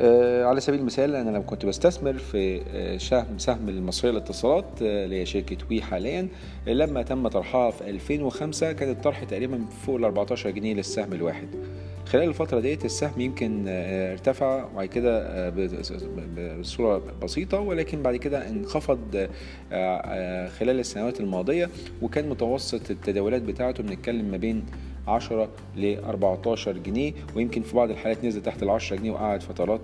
آه 0.00 0.44
على 0.44 0.60
سبيل 0.60 0.80
المثال 0.80 1.14
أنا 1.14 1.30
لما 1.30 1.40
كنت 1.40 1.66
بستثمر 1.66 2.12
في 2.12 2.62
آه 2.68 2.96
سهم 2.96 3.38
سهم 3.38 3.68
المصرية 3.68 4.10
للاتصالات 4.10 4.64
آه 4.82 5.04
اللي 5.04 5.20
هي 5.20 5.26
شركة 5.26 5.56
وي 5.70 5.82
حاليا 5.82 6.28
لما 6.66 7.02
تم 7.02 7.28
طرحها 7.28 7.70
في 7.70 7.90
2005 7.90 8.72
كان 8.72 8.90
الطرح 8.90 9.24
تقريبا 9.24 9.64
فوق 9.86 9.96
ال 9.96 10.04
14 10.04 10.50
جنيه 10.50 10.74
للسهم 10.74 11.12
الواحد. 11.12 11.48
خلال 12.10 12.28
الفترة 12.28 12.60
ديت 12.60 12.84
السهم 12.84 13.20
يمكن 13.20 13.64
ارتفع 13.68 14.64
وبعد 14.64 14.86
كده 14.86 15.48
بصورة 16.60 17.02
بسيطة 17.22 17.60
ولكن 17.60 18.02
بعد 18.02 18.16
كده 18.16 18.48
انخفض 18.48 19.28
خلال 20.58 20.80
السنوات 20.80 21.20
الماضية 21.20 21.70
وكان 22.02 22.28
متوسط 22.28 22.90
التداولات 22.90 23.42
بتاعته. 23.42 23.82
بنتكلم 23.82 24.24
ما 24.24 24.36
بين 24.36 24.64
10 25.08 25.48
ل 25.76 25.94
14 26.04 26.72
جنيه 26.72 27.12
ويمكن 27.36 27.62
في 27.62 27.76
بعض 27.76 27.90
الحالات 27.90 28.24
نزل 28.24 28.42
تحت 28.42 28.62
ال 28.62 28.70
10 28.70 28.96
جنيه 28.96 29.10
وقعد 29.10 29.42
فترات 29.42 29.80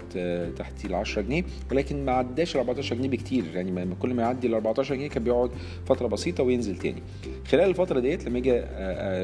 تحت 0.57 0.85
ال 0.85 0.95
10 0.95 1.23
جنيه 1.23 1.45
ولكن 1.73 2.05
ما 2.05 2.13
عداش 2.13 2.55
ال 2.57 2.61
14 2.61 2.95
جنيه 2.97 3.09
بكتير. 3.09 3.45
يعني 3.55 3.95
كل 4.01 4.15
ما 4.15 4.23
يعدي 4.23 4.47
ال 4.47 4.55
14 4.55 4.95
جنيه 4.95 5.09
كان 5.09 5.25
بيقعد 5.25 5.51
فترة 5.87 6.07
بسيطة 6.07 6.45
وينزل 6.45 6.77
تاني. 6.77 7.03
خلال 7.49 7.69
الفترة 7.69 8.01
ديت 8.01 8.25
لما 8.29 8.39
أجي 8.39 8.61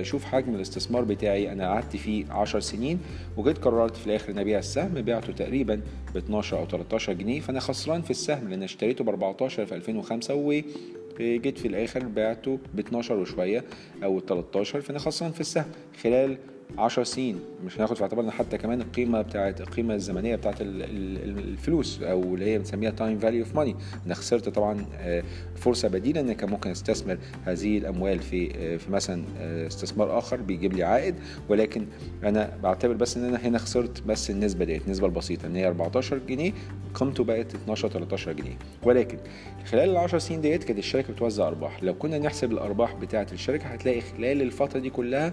أشوف 0.01 0.25
حجم 0.25 0.55
الاستثمار 0.55 1.05
بتاعي 1.05 1.53
أنا 1.53 1.69
قعدت 1.69 1.97
فيه 1.97 2.25
10 2.31 2.61
سنين 2.61 2.99
وجيت 3.37 3.59
قررت 3.59 3.97
في 3.97 4.07
الآخر 4.07 4.33
إن 4.33 4.39
أبيع 4.39 4.59
السهم 4.59 4.95
بعته 4.95 5.33
تقريبا 5.33 5.81
ب 6.15 6.17
12 6.17 6.59
أو 6.59 6.67
13 6.67 7.13
جنيه 7.13 7.41
فأنا 7.41 7.61
خسران 7.61 8.03
في 8.03 8.11
السهم 8.11 8.49
لأن 8.49 8.63
اشتريته 8.63 9.05
ب 9.05 9.09
14 9.09 9.67
في 9.67 9.75
2005 9.75 10.35
و 10.35 10.61
جيت 11.21 11.59
في 11.59 11.69
الآخر 11.69 12.05
بعته 12.07 12.59
ب 12.75 12.79
12 12.79 13.15
وشوية 13.17 13.65
أو 14.05 14.21
13 14.21 14.81
فأنا 14.81 14.99
خسران 14.99 15.33
في 15.33 15.41
السهم 15.41 15.65
خلال 16.03 16.39
10 16.79 17.03
سنين 17.05 17.41
مش 17.65 17.79
هناخد 17.79 17.97
في 17.97 18.03
اعتبارنا 18.03 18.31
حتى 18.31 18.59
كمان 18.59 18.81
القيمة 18.81 19.23
بتاعت 19.23 19.61
القيمة 19.61 19.95
الزمنية 19.95 20.37
بتاعت 20.37 20.57
الفلوس 20.61 22.03
أو 22.03 22.23
اللي 22.35 22.45
هي 22.45 22.59
بنسميها 22.59 22.91
time 22.91 23.19
value 23.19 23.45
of 23.45 23.57
money 23.57 23.77
أنا 24.07 24.15
خسرت 24.15 24.49
طبعا 24.49 24.85
فرصة 25.57 25.89
بديلة 25.89 26.21
ان 26.21 26.33
كان 26.33 26.51
ممكن 26.51 26.71
استثمر 26.71 27.19
هذه 27.45 27.79
الأموال 27.79 28.19
في 28.19 28.79
في 28.79 28.91
مثلا 28.93 29.25
استثمار 29.67 30.19
آخر 30.19 30.37
بيجيب 30.37 30.73
لي 30.73 30.83
عائد. 30.83 31.15
ولكن 31.49 31.87
أنا 32.25 32.59
بعتبر 32.63 32.95
بس 32.95 33.17
إن 33.17 33.25
أنا 33.25 33.39
هنا 33.39 33.59
خسرت 33.59 34.03
بس 34.03 34.31
النسبة 34.31 34.65
ديت 34.65 34.85
النسبة 34.87 35.07
البسيطة 35.07 35.47
إن 35.47 35.57
هي 35.57 35.67
14 35.67 36.19
جنيه 36.19 36.53
قيمته 36.95 37.25
بقت 37.25 37.55
12 37.55 37.89
13 37.89 38.33
جنيه. 38.33 38.57
ولكن 38.83 39.19
خلال 39.65 39.91
ال 39.91 39.97
10 39.97 40.19
سنين 40.19 40.41
ديت 40.41 40.65
كانت 40.65 40.79
الشركة 40.79 41.13
بتوزع 41.13 41.49
أرباح. 41.49 41.83
لو 41.83 41.95
كنا 41.95 42.19
نحسب 42.19 42.53
الأرباح 42.53 42.95
بتاعه 42.95 43.27
الشركة 43.33 43.67
هتلاقي 43.67 44.01
خلال 44.01 44.43
الفترة 44.43 44.79
دي 44.81 44.91
كلها 44.91 45.33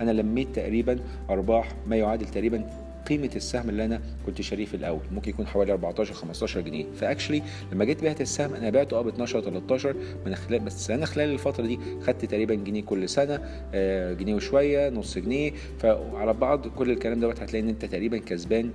أنا 0.00 0.10
لميت 0.10 0.48
تقريبا 0.56 0.98
أرباح 1.30 1.72
ما 1.86 1.96
يعادل 1.96 2.26
تقريبا 2.26 2.64
قيمة 3.08 3.30
السهم 3.36 3.68
اللي 3.68 3.84
أنا 3.84 4.00
كنت 4.26 4.40
شاريه 4.40 4.64
في 4.64 4.74
الأول. 4.74 5.00
ممكن 5.12 5.30
يكون 5.30 5.46
حوالي 5.46 5.72
14 5.72 6.14
15 6.14 6.60
جنيه. 6.60 6.84
ف 6.96 7.01
actually 7.01 7.42
لما 7.72 7.84
جيت 7.84 8.04
بعت 8.04 8.20
السهم 8.20 8.54
أنا 8.54 8.70
بعته 8.70 8.98
أه 8.98 9.02
ب 9.02 9.08
12 9.08 9.40
13 9.40 9.96
من 10.26 10.34
خلال 10.34 10.60
بس 10.60 10.90
أنا 10.90 11.06
خلال 11.06 11.30
الفترة 11.32 11.66
دي 11.66 11.78
خدت 12.02 12.24
تقريبا 12.24 12.54
جنيه 12.54 12.82
كل 12.82 13.08
سنة 13.08 13.40
آه 13.74 14.12
جنيه 14.12 14.34
وشوية 14.34 14.88
نص 14.90 15.18
جنيه. 15.18 15.52
فعلى 15.78 16.32
بعض 16.32 16.66
كل 16.68 16.90
الكلام 16.90 17.20
دوت 17.20 17.40
هتلاقي 17.42 17.62
إن 17.62 17.68
أنت 17.68 17.84
تقريبا 17.84 18.18
كسبان 18.18 18.70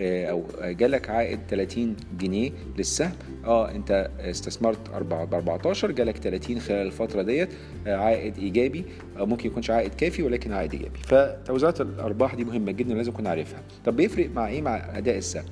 أو 0.00 0.44
جالك 0.62 1.10
عائد 1.10 1.38
30 1.50 1.96
جنيه 2.20 2.50
للسهم. 2.78 3.12
آه 3.44 3.70
أنت 3.70 4.10
استثمرت 4.20 4.90
ب 4.90 5.12
14 5.34 5.90
جالك 5.90 6.16
30 6.16 6.60
خلال 6.60 6.86
الفترة 6.86 7.22
ديت 7.22 7.48
عائد 7.86 8.38
إيجابي. 8.38 8.84
أو 9.18 9.26
ممكن 9.26 9.46
يكونش 9.48 9.70
عائد 9.70 9.94
كافي 9.94 10.22
ولكن 10.22 10.52
عائد 10.52 10.72
إيجابي. 10.72 10.98
فتوزيعات 10.98 11.80
الأرباح 11.80 12.34
دي 12.34 12.44
مهمة 12.44 12.72
جدا 12.72 12.94
لازم 12.94 13.12
نكون 13.12 13.26
عارفها. 13.26 13.60
طب 13.84 13.96
بيفرق 13.96 14.30
مع 14.30 14.48
إيه؟ 14.48 14.62
مع 14.62 14.98
أداء 14.98 15.18
السهم. 15.18 15.44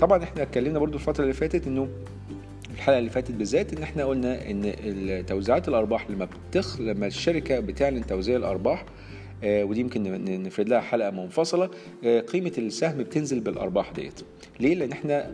طبعا 0.00 0.22
إحنا 0.22 0.42
اتكلمنا 0.42 0.78
برضو 0.78 0.94
الفترة 0.94 1.22
اللي 1.22 1.34
فاتت 1.34 1.66
إنه 1.66 1.88
الحلقة 2.74 2.98
اللي 2.98 3.10
فاتت 3.10 3.30
بالذات 3.30 3.72
إن 3.72 3.82
إحنا 3.82 4.04
قلنا 4.04 4.50
إن 4.50 5.24
توزيعات 5.26 5.68
الأرباح 5.68 6.10
لما 6.10 6.28
بتخ 6.50 6.80
لما 6.80 7.06
الشركة 7.06 7.60
بتعلن 7.60 8.06
توزيع 8.06 8.36
الأرباح 8.36 8.80
آه 8.80 8.84
ودي 9.44 9.80
يمكن 9.80 10.24
نفرد 10.42 10.68
لها 10.68 10.80
حلقة 10.80 11.10
منفصلة. 11.10 11.70
آه 12.04 12.20
قيمة 12.20 12.52
السهم 12.58 12.98
بتنزل 12.98 13.40
بالأرباح 13.40 13.90
ديت. 13.90 14.20
ليه؟ 14.60 14.74
لأن 14.74 14.92
إحنا 14.92 15.30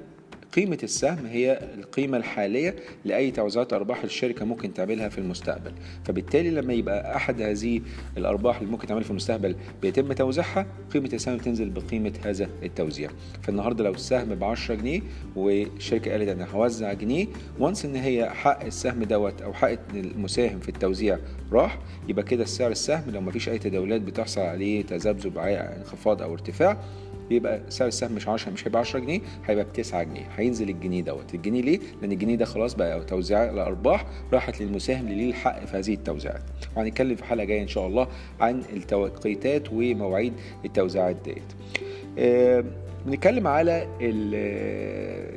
قيمة 0.57 0.79
السهم 0.83 1.27
هي 1.27 1.59
القيمة 1.75 2.17
الحالية 2.17 2.77
لأي 3.05 3.31
توزيعات 3.31 3.73
أرباح 3.73 4.05
الشركة 4.05 4.45
ممكن 4.45 4.75
تعملها 4.75 5.09
في 5.09 5.19
المستقبل. 5.19 5.73
فبالتالي 6.05 6.51
لما 6.51 6.73
يبقى 6.73 7.17
أحد 7.17 7.43
هذه 7.43 7.81
الأرباح 8.17 8.59
اللي 8.59 8.71
ممكن 8.71 8.87
تعملها 8.87 9.05
في 9.05 9.11
المستقبل 9.11 9.57
بيتم 9.83 10.13
توزيعها 10.13 10.67
قيمة 10.95 11.11
السهم 11.13 11.37
بتنزل 11.37 11.71
بقيمة 11.71 12.13
هذا 12.25 12.49
التوزيع. 12.63 13.11
فالنهاردة 13.43 13.85
لو 13.85 13.93
السهم 13.93 14.35
ب 14.35 14.45
10 14.45 14.75
جنيه 14.75 15.01
والشركة 15.37 16.11
قالت 16.11 16.29
أنا 16.29 16.51
هوزع 16.51 16.93
جنيه 16.93 17.27
وانس 17.59 17.85
إن 17.85 17.97
هي 17.97 18.31
حق 18.31 18.65
السهم 18.65 19.05
دوت 19.05 19.43
أو 19.43 19.53
حق 19.53 19.75
المساهم 19.95 20.61
في 20.61 20.69
التوزيع 20.69 21.19
راح 21.53 21.79
يبقى 22.09 22.25
كده 22.25 22.45
سعر 22.45 22.71
السهم 22.71 23.11
لو 23.11 23.21
مفيش 23.21 23.49
أي 23.49 23.59
تداولات 23.59 24.01
بتحصل 24.01 24.41
عليه 24.41 24.83
تذبذب 24.83 25.39
انخفاض 25.39 26.23
أو 26.23 26.33
ارتفاع 26.33 26.77
يبقى 27.31 27.61
سعر 27.69 27.89
السهم 27.89 28.13
مش 28.13 28.29
10 28.29 28.53
مش 28.53 28.67
هيبقى 28.67 28.81
10 28.81 28.99
جنيه 28.99 29.21
هيبقى 29.47 29.65
ب 29.65 29.73
9 29.73 30.03
جنيه. 30.03 30.29
هينزل 30.37 30.69
الجنيه 30.69 31.03
دوت. 31.03 31.35
الجنيه 31.35 31.63
ليه؟ 31.63 31.79
لأن 32.03 32.13
الجنيه 32.13 32.37
ده 32.37 32.45
خلاص 32.45 32.75
بقى 32.75 33.05
توزيع 33.05 33.45
الأرباح 33.51 34.07
راحت 34.33 34.61
للمساهم 34.63 35.07
اللي 35.07 35.17
ليه 35.17 35.31
الحق 35.31 35.65
في 35.65 35.77
هذه 35.77 35.95
التوزيعات. 35.95 36.43
وهنتكلم 36.77 37.17
في 37.17 37.25
حلقة 37.25 37.45
جاية 37.45 37.63
إن 37.63 37.69
شاء 37.69 37.87
الله 37.87 38.09
عن 38.41 38.63
التوقيتات 38.73 39.73
ومواعيد 39.73 40.33
التوزيعات 40.65 41.17
ديت. 41.25 41.43
آه 42.19 42.65
بنتكلم 43.07 43.47
على 43.47 43.87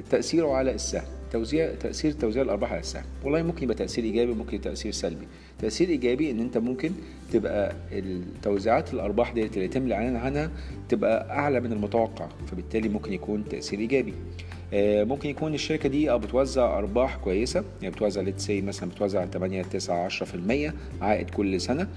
تأثيره 0.09 0.51
على 0.51 0.71
السهم. 0.71 1.03
توزيع 1.31 1.73
تاثير 1.75 2.11
توزيع 2.11 2.43
الأرباح 2.43 2.71
على 2.71 2.79
السهم. 2.79 3.03
والله 3.23 3.41
ممكن 3.43 3.63
يبقى 3.63 3.75
تأثير 3.75 4.03
إيجابي 4.03 4.33
ممكن 4.33 4.61
تأثير 4.61 4.91
سلبي. 4.91 5.27
تاثير 5.59 5.89
إيجابي 5.89 6.31
إن 6.31 6.39
أنت 6.39 6.57
ممكن 6.57 6.91
تبقى 7.33 7.75
التوزيعات 7.91 8.93
الأرباح 8.93 9.31
ديت 9.33 9.53
اللي 9.53 9.65
يتم 9.65 9.85
الإعلان 9.85 10.15
عنها 10.15 10.51
تبقى 10.89 11.29
أعلى 11.29 11.59
من 11.59 11.71
المتوقع 11.73 12.27
فبالتالي 12.51 12.89
ممكن 12.89 13.13
يكون 13.13 13.43
تأثير 13.49 13.79
إيجابي. 13.79 14.13
ممكن 15.05 15.29
يكون 15.29 15.53
الشركة 15.53 15.89
دي 15.89 16.17
بتوزع 16.17 16.77
أرباح 16.77 17.15
كويسة 17.15 17.63
يعني 17.81 17.95
بتوزع 17.95 18.21
let's 18.21 18.45
say 18.45 18.61
مثلا 18.61 18.89
بتوزع 18.89 19.25
8 19.25 19.61
9 19.61 20.09
10% 20.09 20.73
عائد 21.01 21.29
كل 21.29 21.61
سنة 21.61 21.87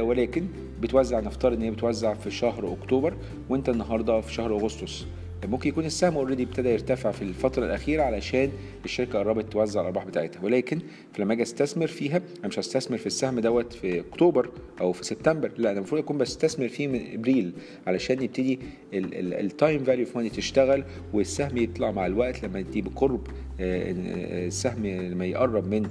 ولكن 0.00 0.46
بتوزع 0.80 1.20
نفترض 1.20 1.52
إن 1.56 1.62
هي 1.62 1.70
بتوزع 1.70 2.14
في 2.14 2.30
شهر 2.30 2.72
أكتوبر 2.72 3.14
وأنت 3.48 3.68
النهارده 3.68 4.20
في 4.20 4.32
شهر 4.34 4.52
أغسطس. 4.54 5.06
ممكن 5.46 5.68
يكون 5.68 5.84
السهم 5.84 6.14
already 6.16 6.42
ابتدى 6.42 6.68
يرتفع 6.68 7.10
في 7.10 7.22
الفترة 7.22 7.66
الأخيرة 7.66 8.02
علشان 8.02 8.50
الشركة 8.84 9.18
قربت 9.18 9.52
توزع 9.52 9.80
الأرباح 9.80 10.04
بتاعتها. 10.04 10.44
ولكن 10.44 10.78
لما 11.18 11.32
أجي 11.32 11.42
أستثمر 11.42 11.86
فيها 11.86 12.16
أنا 12.16 12.48
مش 12.48 12.58
هستثمر 12.58 12.98
في 12.98 13.06
السهم 13.06 13.40
دوت 13.40 13.72
في 13.72 14.00
أكتوبر 14.00 14.50
أو 14.80 14.92
في 14.92 15.04
سبتمبر 15.04 15.50
لا 15.58 15.70
أنا 15.70 15.78
المفروض 15.78 16.00
أكون 16.00 16.18
بستثمر 16.18 16.68
فيه 16.68 16.88
من 16.88 17.00
إبريل 17.12 17.52
علشان 17.86 18.22
يبتدي 18.22 18.58
ال 18.94 19.12
time 19.12 19.84
value 19.84 20.06
money 20.16 20.28
تشتغل 20.30 20.84
والسهم 21.12 21.56
يطلع 21.56 21.90
مع 21.90 22.06
الوقت 22.06 22.44
لما 22.44 22.58
يدي 22.58 22.82
بقرب 22.82 23.26
السهم 23.60 24.86
لما 24.86 25.24
يقرب 25.26 25.66
من 25.74 25.88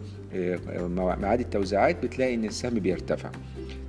ميعاد 1.22 1.40
التوزيعات 1.40 2.04
بتلاقي 2.04 2.34
إن 2.34 2.46
السهم 2.46 2.74
بيرتفع. 2.74 3.30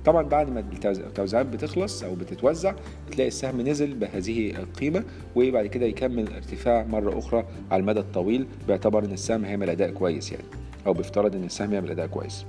طبعا 0.07 0.23
بعد 0.23 0.49
ما 0.49 0.63
التوزيعات 0.85 1.45
بتخلص 1.45 2.03
أو 2.03 2.15
بتتوزع 2.15 2.73
بتلاقي 3.07 3.27
السهم 3.27 3.61
نزل 3.61 3.93
بهذه 3.93 4.49
القيمة 4.49 5.03
وبعد 5.35 5.65
كده 5.65 5.85
يكمل 5.85 6.33
ارتفاع 6.33 6.83
مرة 6.83 7.19
أخرى 7.19 7.45
على 7.71 7.79
المدى 7.79 7.99
الطويل 7.99 8.47
باعتبار 8.67 9.05
إن 9.05 9.11
السهم 9.11 9.45
هيعمل 9.45 9.69
أداء 9.69 9.91
كويس 9.91 10.31
يعني 10.31 10.43
أو 10.87 10.93
بيفترض 10.93 11.35
إن 11.35 11.43
السهم 11.43 11.73
يعمل 11.73 11.91
أداء 11.91 12.07
كويس. 12.07 12.45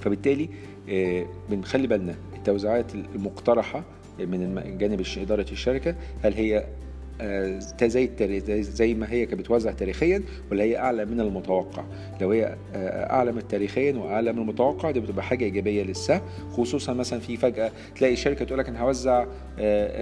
فبالتالي 0.00 0.48
بنخلي 1.50 1.86
بالنا 1.86 2.14
التوزيعات 2.36 2.94
المقترحة 2.94 3.84
من 4.20 4.78
جانب 4.78 5.02
إدارة 5.18 5.46
الشركة 5.52 5.94
هل 6.22 6.34
هي 6.34 6.64
آه، 7.20 7.58
زي 7.82 8.10
زي 8.62 8.94
ما 8.94 9.12
هي 9.12 9.26
كانت 9.26 9.40
بتوزع 9.40 9.70
تاريخيا 9.72 10.22
ولا 10.50 10.62
هي 10.64 10.78
أعلى 10.78 11.04
من 11.04 11.20
المتوقع. 11.20 11.84
لو 12.20 12.30
هي 12.30 12.56
آه، 12.74 13.12
أعلى 13.12 13.32
من 13.32 13.48
تاريخيا 13.48 13.92
وأعلى 13.92 14.32
من 14.32 14.38
المتوقع 14.38 14.90
دي 14.90 15.00
بتبقى 15.00 15.24
حاجة 15.24 15.44
إيجابية 15.44 15.82
للسهم. 15.82 16.20
خصوصا 16.52 16.92
مثلا 16.92 17.18
في 17.20 17.36
فجأة 17.36 17.72
تلاقي 17.96 18.16
شركة 18.16 18.44
تقول 18.44 18.58
لك 18.58 18.68
أنا 18.68 18.80
هوزع 18.80 19.26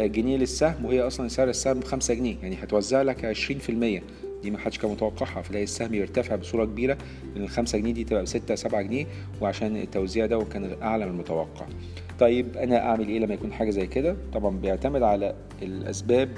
جنيه 0.07 0.37
للسهم 0.37 0.85
وهي 0.85 1.01
أصلا 1.01 1.29
سعر 1.29 1.49
السهم 1.49 1.81
5 1.81 2.15
جنيه. 2.15 2.37
يعني 2.43 2.57
هتوزع 2.63 3.03
لك 3.03 3.25
20% 3.25 4.03
دي 4.43 4.51
ما 4.51 4.59
حدش 4.59 4.79
كان 4.79 4.91
متوقعها. 4.91 5.43
فتلاقي 5.43 5.65
السهم 5.65 5.95
يرتفع 5.95 6.37
بصورة 6.37 6.65
كبيرة 6.65 6.99
من 7.37 7.43
ال 7.43 7.49
5 7.49 7.79
جنيه 7.79 7.93
دي 7.93 8.05
تبقى 8.05 8.23
ب 8.23 8.27
6 8.27 8.55
7 8.55 8.83
جنيه 8.83 9.07
وعشان 9.41 9.77
التوزيع 9.77 10.27
ده 10.27 10.45
كان 10.53 10.77
أعلى 10.83 11.07
من 11.07 11.13
المتوقع. 11.13 11.67
طيب 12.21 12.57
أنا 12.57 12.79
أعمل 12.79 13.09
إيه 13.09 13.19
لما 13.19 13.35
يكون 13.35 13.53
حاجة 13.53 13.71
زي 13.71 13.87
كده؟ 13.87 14.17
طبعا 14.35 14.59
بيعتمد 14.59 15.03
على 15.03 15.35
الأسباب 15.63 16.29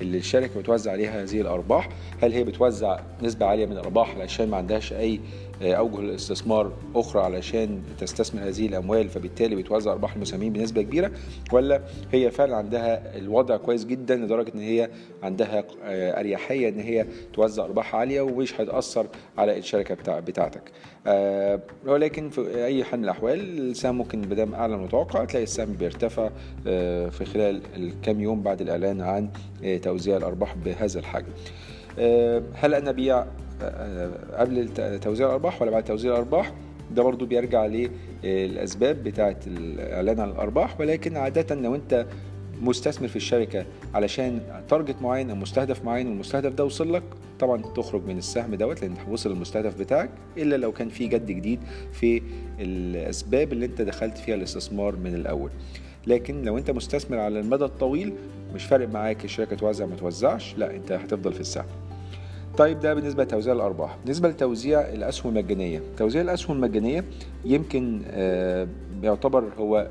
اللي 0.00 0.18
الشركة 0.18 0.60
بتوزع 0.60 0.92
عليها 0.92 1.22
هذه 1.22 1.40
الأرباح. 1.40 1.88
هل 2.22 2.32
هي 2.32 2.44
بتوزع 2.44 3.00
نسبة 3.22 3.46
عالية 3.46 3.66
من 3.66 3.72
الأرباح 3.72 4.14
علشان 4.16 4.48
ما 4.48 4.56
عندهاش 4.56 4.92
أي 4.92 5.20
أوجه 5.62 5.98
الاستثمار 6.00 6.72
أخرى 6.94 7.22
علشان 7.22 7.82
تستثمر 7.98 8.42
هذه 8.48 8.66
الأموال 8.66 9.08
فبالتالي 9.08 9.56
بتوزع 9.56 9.92
أرباح 9.92 10.14
المساهمين 10.14 10.52
بنسبة 10.52 10.82
كبيرة؟ 10.82 11.10
ولا 11.52 11.80
هي 12.12 12.30
فعلا 12.30 12.56
عندها 12.56 13.16
الوضع 13.18 13.56
كويس 13.56 13.84
جدا 13.84 14.16
لدرجة 14.16 14.52
إن 14.54 14.60
هي 14.60 14.90
عندها 15.22 15.64
أريحية 16.20 16.68
إن 16.68 16.80
هي 16.80 17.06
توزع 17.32 17.64
أرباح 17.64 17.94
عالية 17.94 18.20
ومش 18.20 18.60
هتأثر 18.60 19.06
على 19.38 19.58
الشركة 19.58 19.94
بتاع 19.94 20.20
بتاعتك؟ 20.20 20.62
ولكن 21.86 22.30
في 22.30 22.64
أي 22.64 22.84
حال 22.84 22.98
من 22.98 23.04
الأحوال 23.04 23.58
السهم 23.70 23.98
ممكن 23.98 24.20
بدام 24.20 24.54
أعلى 24.54 24.72
من 24.76 24.80
المتوقع. 24.80 25.24
تلاقي 25.24 25.44
السهم 25.44 25.72
بيرتفع 25.72 26.30
في 27.10 27.24
خلال 27.34 27.60
الكام 27.76 28.20
يوم 28.20 28.42
بعد 28.42 28.60
الإعلان 28.60 29.00
عن 29.00 29.28
توزيع 29.82 30.16
الأرباح 30.16 30.56
بهذا 30.56 31.00
الحجم. 31.00 31.32
هل 32.54 32.74
أنا 32.74 32.92
بيع 32.92 33.26
قبل 34.32 34.68
توزيع 35.00 35.26
الأرباح 35.26 35.62
ولا 35.62 35.70
بعد 35.70 35.84
توزيع 35.84 36.12
الأرباح؟ 36.12 36.52
ده 36.94 37.02
برضو 37.02 37.26
بيرجع 37.26 37.68
للاسباب 38.24 39.04
بتاعه 39.04 39.36
الإعلان 39.46 40.20
عن 40.20 40.30
الأرباح. 40.30 40.80
ولكن 40.80 41.16
عادة 41.16 41.54
لو 41.54 41.74
أنت 41.74 42.06
مستثمر 42.62 43.08
في 43.08 43.16
الشركة 43.16 43.66
علشان 43.94 44.40
تارجت 44.68 45.02
معين 45.02 45.30
أو 45.30 45.36
مستهدف 45.36 45.84
معين 45.84 46.08
والمستهدف 46.08 46.52
ده 46.52 46.64
وصل 46.64 46.92
لك 46.94 47.02
طبعا 47.40 47.62
تخرج 47.62 48.02
من 48.06 48.18
السهم 48.18 48.54
دوت 48.54 48.82
لأن 48.82 48.94
وصل 49.10 49.30
المستهدف 49.32 49.78
بتاعك 49.78 50.10
إلا 50.36 50.56
لو 50.56 50.72
كان 50.72 50.88
في 50.88 51.06
جد 51.06 51.26
جديد 51.26 51.60
في 51.92 52.22
الأسباب 52.60 53.52
اللي 53.52 53.66
أنت 53.66 53.82
دخلت 53.82 54.18
فيها 54.18 54.34
الاستثمار 54.34 54.96
من 54.96 55.14
الأول. 55.14 55.50
لكن 56.06 56.42
لو 56.42 56.58
أنت 56.58 56.70
مستثمر 56.70 57.18
على 57.18 57.40
المدى 57.40 57.64
الطويل 57.64 58.12
مش 58.54 58.64
فارق 58.64 58.88
معاك 58.88 59.24
الشركة 59.24 59.56
توزع 59.56 59.86
ما 59.86 59.96
توزعش 59.96 60.54
لا 60.58 60.76
أنت 60.76 60.92
هتفضل 60.92 61.32
في 61.32 61.40
السهم. 61.40 61.66
طيب 62.58 62.80
ده 62.80 62.94
بالنسبة 62.94 63.22
لتوزيع 63.24 63.52
الأرباح. 63.54 63.96
بالنسبة 64.02 64.28
لتوزيع 64.28 64.80
الأسهم 64.80 65.36
المجانية 65.36 65.82
توزيع 65.96 66.22
الأسهم 66.22 66.56
المجانية 66.56 67.04
يمكن 67.44 68.02
آه، 68.10 68.68
يعتبر 69.02 69.44
هو 69.58 69.88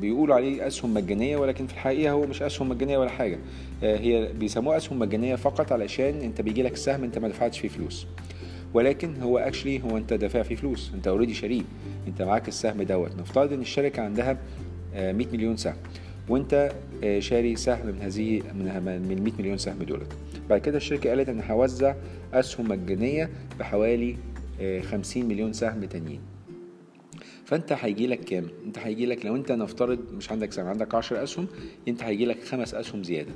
بيقولوا 0.00 0.34
عليه 0.34 0.66
أسهم 0.66 0.94
مجانية 0.94 1.36
ولكن 1.36 1.66
في 1.66 1.72
الحقيقة 1.72 2.12
هو 2.12 2.26
مش 2.26 2.42
أسهم 2.42 2.68
مجانية 2.68 2.98
ولا 2.98 3.10
حاجة. 3.10 3.38
آه، 3.82 3.96
هي 3.98 4.32
بيسموها 4.32 4.76
أسهم 4.76 4.98
مجانية 4.98 5.34
فقط 5.34 5.72
علشان 5.72 6.20
أنت 6.20 6.40
بيجي 6.40 6.62
لك 6.62 6.76
سهم 6.76 7.04
أنت 7.04 7.18
ما 7.18 7.28
دفعتش 7.28 7.58
فيه 7.58 7.68
فلوس. 7.68 8.06
ولكن 8.74 9.16
هو 9.22 9.38
actually 9.38 9.82
هو 9.82 9.96
أنت 9.96 10.12
دافع 10.12 10.42
فيه 10.42 10.54
فلوس. 10.54 10.90
أنت 10.94 11.08
already 11.08 11.34
شاريه. 11.34 11.62
أنت 12.08 12.22
معاك 12.22 12.48
السهم 12.48 12.82
دوت. 12.82 13.16
نفترض 13.18 13.52
إن 13.52 13.60
الشركة 13.60 14.02
عندها 14.02 14.32
100 14.32 14.38
آه، 14.94 15.12
مليون 15.12 15.56
سهم 15.56 15.76
وأنت 16.28 16.72
شاري 17.18 17.56
سهم 17.56 17.86
من 17.86 17.98
هذه 18.02 18.42
من 18.54 19.20
100 19.24 19.32
مليون 19.38 19.58
سهم 19.58 19.82
دولت. 19.82 20.12
بعد 20.50 20.60
كده 20.60 20.76
الشركة 20.76 21.10
قالت 21.10 21.28
أنا 21.28 21.52
هوزع 21.52 21.94
أسهم 22.34 22.68
مجانية 22.68 23.30
بحوالي 23.58 24.16
50 24.82 25.22
آه، 25.22 25.26
مليون 25.26 25.52
سهم 25.52 25.84
تانيين. 25.84 26.20
فانت 27.46 27.72
هيجي 27.72 28.06
لك 28.06 28.20
كام؟ 28.20 28.46
انت 28.66 28.78
هيجي 28.78 29.06
لك 29.06 29.26
لو 29.26 29.36
انت 29.36 29.52
نفترض 29.52 29.98
مش 30.12 30.32
عندك 30.32 30.52
سهم 30.52 30.66
عندك 30.66 30.94
10 30.94 31.22
أسهم 31.22 31.46
انت 31.88 32.02
هيجي 32.02 32.26
لك 32.26 32.44
خمس 32.44 32.74
أسهم 32.74 33.02
زيادة. 33.02 33.32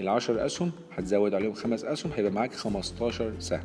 ال 0.00 0.08
10 0.08 0.46
أسهم 0.46 0.70
هتزود 0.96 1.34
عليهم 1.34 1.52
خمس 1.52 1.84
أسهم 1.84 2.12
هيبقى 2.16 2.32
معاك 2.32 2.54
15 2.54 3.32
سهم. 3.38 3.60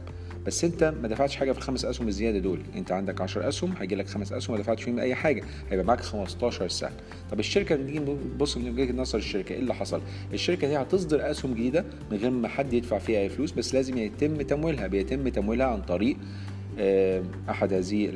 بس 0.46 0.64
انت 0.64 0.94
ما 1.02 1.08
دفعتش 1.08 1.36
حاجة 1.36 1.52
في 1.52 1.58
الخمس 1.58 1.86
أسهم 1.86 2.08
الزيادة 2.08 2.40
دول. 2.40 2.60
انت 2.76 2.92
عندك 2.92 3.22
10 3.22 3.48
أسهم 3.48 3.74
هيجي 3.80 3.96
لك 3.96 4.08
خمس 4.08 4.34
أسهم 4.34 4.56
ما 4.56 4.62
دفعتش 4.62 4.84
فيهم 4.84 5.00
أي 5.00 5.16
حاجة 5.16 5.44
هيبقى 5.70 5.86
معاك 5.86 6.02
15 6.02 6.68
سهم. 6.68 6.92
طب 7.32 7.40
الشركة 7.40 7.76
نيجي 7.76 8.00
نبص 8.00 8.58
من 8.58 8.70
وجهة 8.70 8.92
نظر 8.94 9.18
الشركة 9.20 9.54
إيه 9.54 9.60
اللي 9.60 9.74
حصل؟ 9.74 10.02
الشركة 10.34 10.68
دي 10.68 10.78
هتصدر 10.78 11.32
أسهم 11.32 11.54
جديدة 11.54 11.86
من 12.12 12.18
غير 12.18 12.30
ما 12.32 12.48
حد 12.48 12.74
يدفع 12.74 12.98
فيها 12.98 13.20
أي 13.20 13.30
فلوس 13.30 13.52
بس 13.52 13.74
لازم 13.74 13.98
يتم 13.98 14.42
تمويلها. 14.42 14.88
بيتم 14.88 15.28
تمويلها 15.30 15.68
عن 15.68 15.82
طريق 15.82 16.18
أحد 17.50 17.74
هذه 17.74 18.10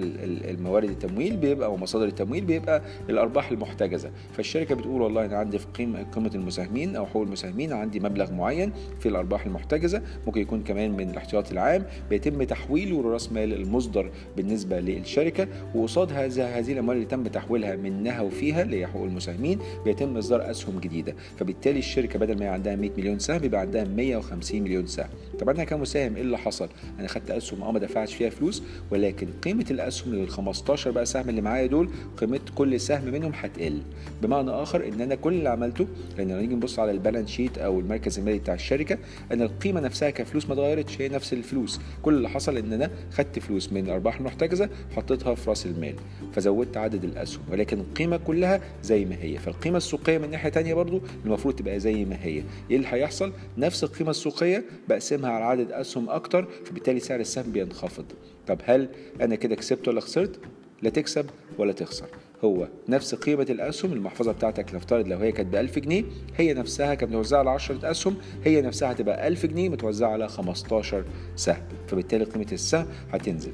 الموارد 0.49 0.89
التمويل 0.89 1.37
بيبقى 1.37 1.73
ومصادر 1.73 2.05
التمويل 2.05 2.45
بيبقى 2.45 2.81
الأرباح 3.09 3.51
المحتجزة. 3.51 4.11
فالشركة 4.33 4.75
بتقول 4.75 5.01
والله 5.01 5.25
أنا 5.25 5.37
عندي 5.37 5.59
في 5.59 5.65
قيمه 5.77 6.03
قيمه 6.03 6.31
المساهمين 6.35 6.95
أو 6.95 7.05
حقوق 7.05 7.23
المساهمين 7.23 7.73
عندي 7.73 7.99
مبلغ 7.99 8.33
معين 8.33 8.71
في 8.99 9.09
الأرباح 9.09 9.45
المحتجزة. 9.45 10.01
ممكن 10.27 10.41
يكون 10.41 10.63
كمان 10.63 10.91
من 10.91 11.09
الاحتياطي 11.09 11.51
العام. 11.51 11.83
بيتم 12.09 12.43
تحويله 12.43 13.01
لرأس 13.03 13.31
مال 13.31 13.53
المصدر 13.53 14.11
بالنسبة 14.37 14.79
للشركة. 14.79 15.47
وقصاد 15.75 16.11
هذا 16.11 16.45
هذه 16.45 16.71
الاموال 16.73 16.97
اللي 16.97 17.07
تم 17.07 17.23
تحويلها 17.27 17.75
منها 17.75 18.21
وفيها 18.21 18.61
اللي 18.61 18.79
هي 18.81 18.87
حقوق 18.87 19.03
المساهمين 19.05 19.59
بيتم 19.85 20.17
إصدار 20.17 20.51
أسهم 20.51 20.79
جديدة. 20.79 21.15
فبالتالي 21.37 21.79
الشركة 21.79 22.19
بدل 22.19 22.39
ما 22.39 22.49
عندها 22.49 22.75
100 22.75 22.91
مليون 22.97 23.19
سهم 23.19 23.43
يبقى 23.43 23.61
عندها 23.61 23.83
150 23.83 24.61
مليون 24.61 24.87
سهم. 24.87 25.09
طب 25.39 25.49
أنا 25.49 25.63
كمساهم 25.63 26.15
إيه 26.15 26.21
اللي 26.21 26.37
حصل؟ 26.37 26.69
أنا 26.99 27.07
خدت 27.07 27.31
أسهم 27.31 27.61
آه 27.61 27.71
ما 27.71 27.79
دفعتش 27.79 28.15
فيها 28.15 28.29
فلوس. 28.29 28.44
فلوس 28.45 28.63
ولكن 28.91 29.27
قيمة 29.43 29.65
الأسهم 29.71 30.15
لل 30.15 30.29
15 30.29 30.91
بقى 30.91 31.05
سهم 31.05 31.29
اللي 31.29 31.41
معايا 31.41 31.65
دول 31.67 31.89
قيمة 32.17 32.39
كل 32.55 32.79
سهم 32.79 33.05
منهم 33.05 33.31
هتقل. 33.35 33.81
بمعنى 34.21 34.51
آخر 34.51 34.87
إن 34.87 35.01
أنا 35.01 35.15
كل 35.15 35.33
اللي 35.33 35.49
عملته 35.49 35.87
لأن 36.17 36.27
لما 36.27 36.41
نيجي 36.41 36.55
نبص 36.55 36.79
على 36.79 36.91
البالانس 36.91 37.29
شيت 37.29 37.57
أو 37.57 37.79
المركز 37.79 38.19
المالي 38.19 38.39
بتاع 38.39 38.53
الشركة 38.53 38.97
أن 39.31 39.41
القيمة 39.41 39.81
نفسها 39.81 40.09
كفلوس 40.09 40.45
ما 40.47 40.53
اتغيرتش 40.53 41.01
هي 41.01 41.09
نفس 41.09 41.33
الفلوس. 41.33 41.79
كل 42.01 42.13
اللي 42.13 42.29
حصل 42.29 42.57
إن 42.57 42.73
أنا 42.73 42.89
خدت 43.11 43.39
فلوس 43.39 43.71
من 43.73 43.85
الأرباح 43.85 44.17
المحتجزة 44.17 44.69
حطيتها 44.95 45.35
في 45.35 45.49
رأس 45.49 45.65
المال 45.65 45.95
فزودت 46.33 46.77
عدد 46.77 47.03
الأسهم. 47.03 47.43
ولكن 47.51 47.79
القيمة 47.79 48.17
كلها 48.17 48.61
زي 48.83 49.05
ما 49.05 49.15
هي. 49.21 49.37
فالقيمة 49.37 49.77
السوقية 49.77 50.17
من 50.17 50.31
ناحية 50.31 50.49
تانية 50.49 50.73
برضو 50.73 51.01
المفروض 51.25 51.55
تبقى 51.55 51.79
زي 51.79 52.05
ما 52.05 52.17
هي. 52.21 52.43
إيه 52.71 52.75
اللي 52.77 52.87
هيحصل؟ 52.91 53.33
نفس 53.57 53.83
القيمة 53.83 54.09
السوقية 54.09 54.63
بقسمها 54.89 55.29
على 55.29 55.45
عدد 55.45 55.71
أسهم 55.71 56.09
أكتر 56.09 56.47
فبالتالي 56.65 56.99
سعر 56.99 57.19
السهم 57.19 57.51
بينخفض. 57.51 58.05
طب 58.47 58.57
هل 58.65 58.89
أنا 59.21 59.35
كده 59.35 59.55
كسبت 59.55 59.87
ولا 59.87 60.01
خسرت؟ 60.01 60.39
لا 60.81 60.89
تكسب 60.89 61.25
ولا 61.57 61.71
تخسر. 61.73 62.05
هو 62.43 62.67
نفس 62.89 63.15
قيمة 63.15 63.45
الأسهم 63.49 63.93
المحفظة 63.93 64.31
بتاعتك 64.31 64.75
نفترض 64.75 65.07
لو 65.07 65.17
هي 65.17 65.31
كانت 65.31 65.53
ب 65.53 65.55
1000 65.55 65.79
جنيه 65.79 66.03
هي 66.37 66.53
نفسها 66.53 66.95
كانت 66.95 67.11
متوزعة 67.11 67.39
على 67.39 67.49
10 67.49 67.91
أسهم 67.91 68.15
هي 68.43 68.61
نفسها 68.61 68.91
هتبقى 68.91 69.27
1000 69.27 69.45
جنيه 69.45 69.69
متوزعة 69.69 70.09
على 70.09 70.27
15 70.29 71.03
سهم. 71.35 71.61
فبالتالي 71.87 72.23
قيمة 72.25 72.47
السهم 72.51 72.87
هتنزل. 73.11 73.53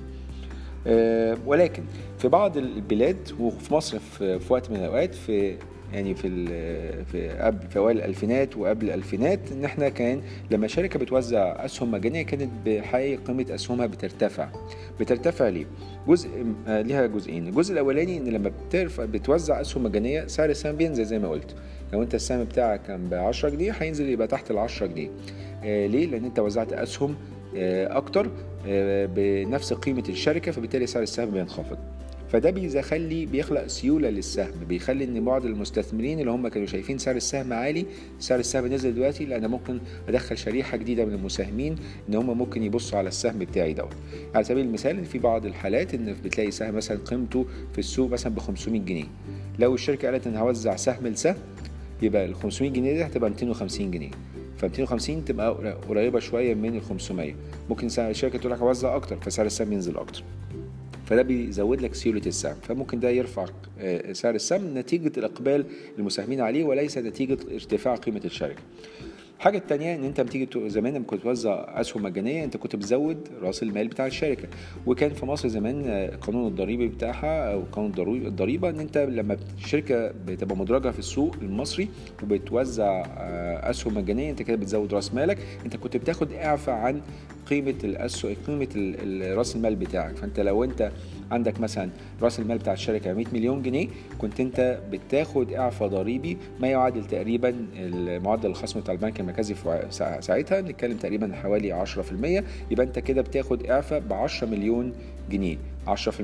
أه 0.88 1.38
ولكن 1.46 1.84
في 2.18 2.28
بعض 2.28 2.58
البلاد 2.58 3.32
وفي 3.40 3.74
مصر 3.74 4.00
في 4.00 4.40
وقت 4.50 4.70
من 4.72 4.76
الأوقات 4.76 5.16
في 5.16 5.58
يعني 5.94 6.16
في 6.16 6.46
في 7.06 7.30
قبل 7.30 7.68
في 7.68 7.80
أوائل 7.80 7.98
الألفينات 7.98 8.58
وقبل 8.58 8.86
الألفينات 8.86 9.40
إن 9.52 9.66
إحنا 9.66 9.90
كان 9.90 10.22
لما 10.52 10.68
شركة 10.68 11.00
بتوزع 11.00 11.66
اسهم 11.66 11.92
مجانيه 11.92 12.22
كانت 12.22 12.50
بحقيقة 12.66 13.24
قيمة 13.24 13.46
أسهمها 13.50 13.86
بترتفع. 13.86 14.50
بترتفع 15.00 15.48
ليه؟ 15.50 15.66
جزء 16.08 16.30
آه، 16.68 16.82
ليها 16.82 17.06
جزئين. 17.08 17.48
الجزء 17.48 17.74
الأولاني 17.74 18.18
إن 18.18 18.28
لما 18.28 18.52
بترفع 18.68 19.06
بتوزع 19.06 19.62
اسهم 19.62 19.84
مجانيه 19.84 20.28
سعر 20.28 20.50
السهم 20.50 20.76
بينزل 20.76 21.06
زي 21.06 21.20
ما 21.20 21.28
قلت. 21.30 21.56
لو 21.94 22.04
أنت 22.04 22.16
السهم 22.16 22.44
بتاعك 22.44 22.82
كان 22.82 23.10
ب 23.10 23.14
10 23.14 23.50
جنيه 23.50 23.72
هينزل 23.72 24.10
يبقى 24.10 24.28
تحت 24.28 24.52
ال 24.52 24.58
10 24.58 24.86
جنيه. 24.88 25.10
آه 25.64 25.88
ليه؟ 25.88 26.06
لأن 26.08 26.26
أنت 26.26 26.40
وزعت 26.40 26.74
أسهم 26.74 27.16
آه 27.58 27.98
أكتر 27.98 28.30
بنفس 29.16 29.74
قيمة 29.74 30.04
الشركة 30.10 30.52
فبالتالي 30.52 30.88
سعر 30.88 31.04
السهم 31.04 31.30
بينخفض. 31.32 31.78
فده 32.32 32.50
بيخلي 32.50 33.26
بيخلق 33.26 33.68
سيولة 33.68 34.10
للسهم 34.10 34.52
بيخلي 34.70 35.04
إن 35.04 35.26
بعض 35.26 35.46
المستثمرين 35.46 36.20
اللي 36.20 36.32
هم 36.32 36.48
كانوا 36.48 36.68
شايفين 36.68 36.98
سعر 36.98 37.16
السهم 37.16 37.54
عالي 37.54 37.86
سعر 38.20 38.40
السهم 38.40 38.68
نزل 38.68 38.96
دلوقتي 38.96 39.26
لأن 39.26 39.48
ممكن 39.48 39.80
أدخل 40.08 40.38
شريحة 40.38 40.78
جديدة 40.78 41.06
من 41.06 41.14
المساهمين 41.14 41.76
إن 42.10 42.16
هم 42.16 42.38
ممكن 42.38 42.64
يبصوا 42.64 42.98
على 42.98 43.08
السهم 43.08 43.40
بتاعي 43.40 43.74
دوت. 43.74 43.94
على 44.36 44.44
سبيل 44.44 44.66
المثال 44.66 45.06
في 45.06 45.20
بعض 45.20 45.46
الحالات 45.46 45.94
إن 45.94 46.16
بتلاقي 46.26 46.52
سهم 46.52 46.76
مثلا 46.76 46.98
قيمته 47.06 47.46
في 47.74 47.80
السوق 47.80 48.12
مثلا 48.12 48.36
ب 48.36 48.40
500 48.40 48.82
جنيه. 48.82 49.06
لو 49.60 49.76
الشركة 49.76 50.08
قالت 50.08 50.28
إن 50.28 50.36
هوزع 50.36 50.76
سهم 50.76 51.08
لسهم 51.08 51.36
يبقى 52.02 52.26
ال 52.26 52.36
500 52.36 52.72
جنيه 52.72 52.94
دي 52.94 53.04
هتبقى 53.04 53.30
250 53.30 53.92
جنيه. 53.92 54.12
ف 54.58 54.66
250 54.66 55.26
تبقى 55.26 55.78
قريبة 55.90 56.20
شوية 56.20 56.54
من 56.54 56.76
ال 56.76 56.82
500 56.82 57.34
ممكن 57.70 57.88
الشركة 58.00 58.40
تقول 58.40 58.52
لك 58.52 58.60
هوزع 58.60 58.96
أكتر 58.96 59.18
فسعر 59.18 59.46
السهم 59.46 59.74
ينزل 59.74 59.98
أكتر. 59.98 60.24
فده 61.06 61.22
بيزود 61.22 61.82
لك 61.82 61.94
سيوله 61.96 62.22
السهم. 62.26 62.56
فممكن 62.62 63.00
ده 63.00 63.10
يرفع 63.10 63.46
آه، 63.80 64.14
سعر 64.14 64.36
السهم 64.36 64.78
نتيجة 64.78 65.12
الإقبال 65.18 65.66
المساهمين 66.00 66.42
عليه 66.42 66.64
وليس 66.64 66.98
نتيجة 66.98 67.38
ارتفاع 67.54 67.96
قيمة 67.96 68.22
الشركة. 68.26 68.62
الحاجة 69.38 69.58
الثانية 69.58 69.96
إن 69.96 70.04
أنت 70.04 70.22
بتيجي 70.22 70.70
زمان 70.70 70.94
لما 70.94 71.06
كنت 71.06 71.22
توزع 71.24 71.82
أسهم 71.82 72.04
مجانية 72.04 72.44
أنت 72.44 72.58
كنت 72.58 72.76
بتزود 72.76 73.28
رأس 73.42 73.64
المال 73.64 73.88
بتاع 73.88 74.08
الشركة. 74.08 74.48
وكان 74.86 75.14
في 75.14 75.26
مصر 75.26 75.48
زمان 75.48 75.84
القانون 75.88 76.48
الضريبي 76.48 76.88
بتاعها 76.88 77.54
أو 77.54 77.64
قانون 77.72 77.92
الضريبة 78.28 78.70
إن 78.70 78.80
أنت 78.80 78.98
لما 78.98 79.38
الشركة 79.58 80.12
بتبقى 80.28 80.58
مدرجة 80.58 80.92
في 80.92 81.00
السوق 81.00 81.36
المصري 81.42 81.90
وبتوزع 82.24 83.04
أسهم 83.70 83.98
مجانية 83.98 84.32
أنت 84.32 84.42
كده 84.42 84.58
بتزود 84.58 84.94
رأس 84.94 85.14
مالك. 85.14 85.38
أنت 85.66 85.76
كنت 85.76 85.98
بتاخد 85.98 86.32
إعفاء 86.34 86.76
عن 86.76 87.02
قيمة 87.52 87.76
الاسهم 87.84 88.36
قيمة 88.48 88.96
رأس 89.36 89.56
المال 89.56 89.76
بتاعك. 89.76 90.16
فأنت 90.16 90.40
لو 90.40 90.64
أنت 90.64 90.92
عندك 91.32 91.60
مثلا 91.60 91.90
رأس 92.22 92.40
المال 92.40 92.58
بتاع 92.58 92.74
الشركة 92.74 93.14
100 93.14 93.26
مليون 93.34 93.62
جنيه 93.62 93.88
كنت 94.18 94.40
أنت 94.40 94.80
بتاخد 94.92 95.54
إعفاء 95.54 95.88
ضريبي 95.88 96.38
ما 96.60 96.68
يعادل 96.68 97.06
تقريبا 97.06 97.56
معدل 98.24 98.50
الخصم 98.50 98.80
بتاع 98.80 98.94
البنك 98.94 99.20
المركزي 99.20 99.54
في 99.56 99.88
ساعتها 100.22 100.62
بنتكلم 100.62 100.98
تقريبا 100.98 101.34
حوالي 101.36 101.86
10% 101.86 102.44
يبقى 102.72 102.86
أنت 102.86 103.00
كده 103.00 103.22
بتاخد 103.22 103.66
إعفاء 103.66 104.00
ب 104.00 104.14
10 104.14 104.48
مليون 104.48 104.94
جنيه. 105.32 105.58
10% 105.88 106.22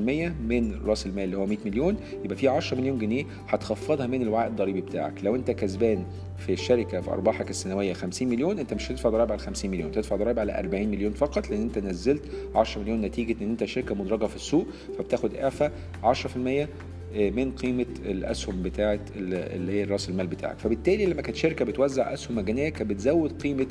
من 0.48 0.82
رأس 0.86 1.06
المال 1.06 1.24
اللي 1.24 1.38
هو 1.38 1.46
100 1.46 1.58
مليون 1.66 1.96
يبقى 2.24 2.36
في 2.38 2.48
10 2.48 2.78
مليون 2.78 3.00
جنيه 3.00 3.26
هتخفضها 3.48 4.08
من 4.08 4.22
الوعاء 4.22 4.48
الضريبي 4.48 4.82
بتاعك. 4.82 5.14
لو 5.24 5.36
أنت 5.36 5.52
كسبان 5.52 6.06
في 6.38 6.54
الشركة 6.54 7.02
في 7.02 7.12
أرباحك 7.12 7.50
السنوية 7.50 7.94
50 7.94 8.28
مليون 8.28 8.60
أنت 8.60 8.74
مش 8.74 8.92
هتدفع 8.92 9.10
ضرائب 9.10 9.32
على 9.32 9.40
50 9.40 9.72
مليون 9.72 9.92
تدفع 9.92 10.16
ضرائب 10.16 10.40
على 10.40 10.60
40 10.60 10.88
مليون 10.88 11.12
فقط 11.14 11.50
لأن 11.50 11.62
أنت 11.62 11.78
نزلت 11.80 12.22
10 12.56 12.82
مليون 12.82 13.02
نتيجة 13.02 13.44
إن 13.44 13.50
أنت 13.50 13.66
شركة 13.66 13.96
مدرجة 13.96 14.26
في 14.26 14.36
السوق. 14.36 14.68
فبتاخد 14.98 15.36
إعفاء 15.36 15.72
10% 16.04 16.38
من 17.16 17.52
قيمة 17.52 17.86
الأسهم 18.06 18.64
بتاعه 18.64 19.00
اللي 19.16 19.72
هي 19.72 19.84
رأس 19.84 20.10
المال 20.10 20.28
بتاعك. 20.28 20.60
فبالتالي 20.60 21.06
لما 21.06 21.22
كانت 21.22 21.36
شركة 21.38 21.66
بتوزع 21.66 22.14
أسهم 22.14 22.38
مجانية 22.38 22.70
كانت 22.70 22.90
بتزود 22.90 23.42
قيمة 23.42 23.68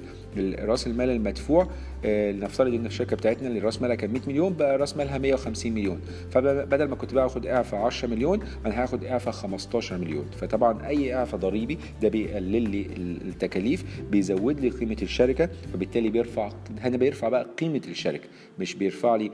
رأس 0.59 0.87
المال 0.87 1.11
المدفوع 1.11 1.69
لنفترض 2.07 2.75
إن 2.75 2.87
الشركة 2.87 3.17
بتاعتنا 3.17 3.49
اللي 3.49 3.59
راس 3.61 3.83
مالها 3.83 3.95
كان 3.97 4.11
100 4.11 4.23
مليون 4.27 4.53
بقى 4.53 4.79
راس 4.79 4.97
مالها 4.97 5.19
150 5.19 5.73
مليون. 5.73 6.01
فبدل 6.31 6.85
ما 6.89 6.97
كنت 6.97 7.15
باخد 7.15 7.47
إعفاء 7.47 7.81
10 7.81 8.09
مليون 8.09 8.41
أنا 8.67 8.83
هاخد 8.83 9.05
إعفاء 9.05 9.35
15 9.35 9.99
مليون. 9.99 10.27
فطبعا 10.41 10.87
أي 10.87 11.15
إعفاء 11.15 11.41
ضريبي 11.41 11.79
ده 12.03 12.09
بيقلل 12.09 12.71
لي 12.71 12.87
التكاليف 13.29 13.85
بيزود 14.11 14.61
لي 14.61 14.69
قيمة 14.71 14.97
الشركة 15.03 15.49
فبالتالي 15.73 16.09
بيرفع 16.11 16.51
هنا 16.81 16.97
بيرفع 16.97 17.29
بقى 17.29 17.47
قيمة 17.61 17.83
الشركة. 17.89 18.29
مش 18.59 18.75
بيرفع 18.75 19.17
لي 19.17 19.31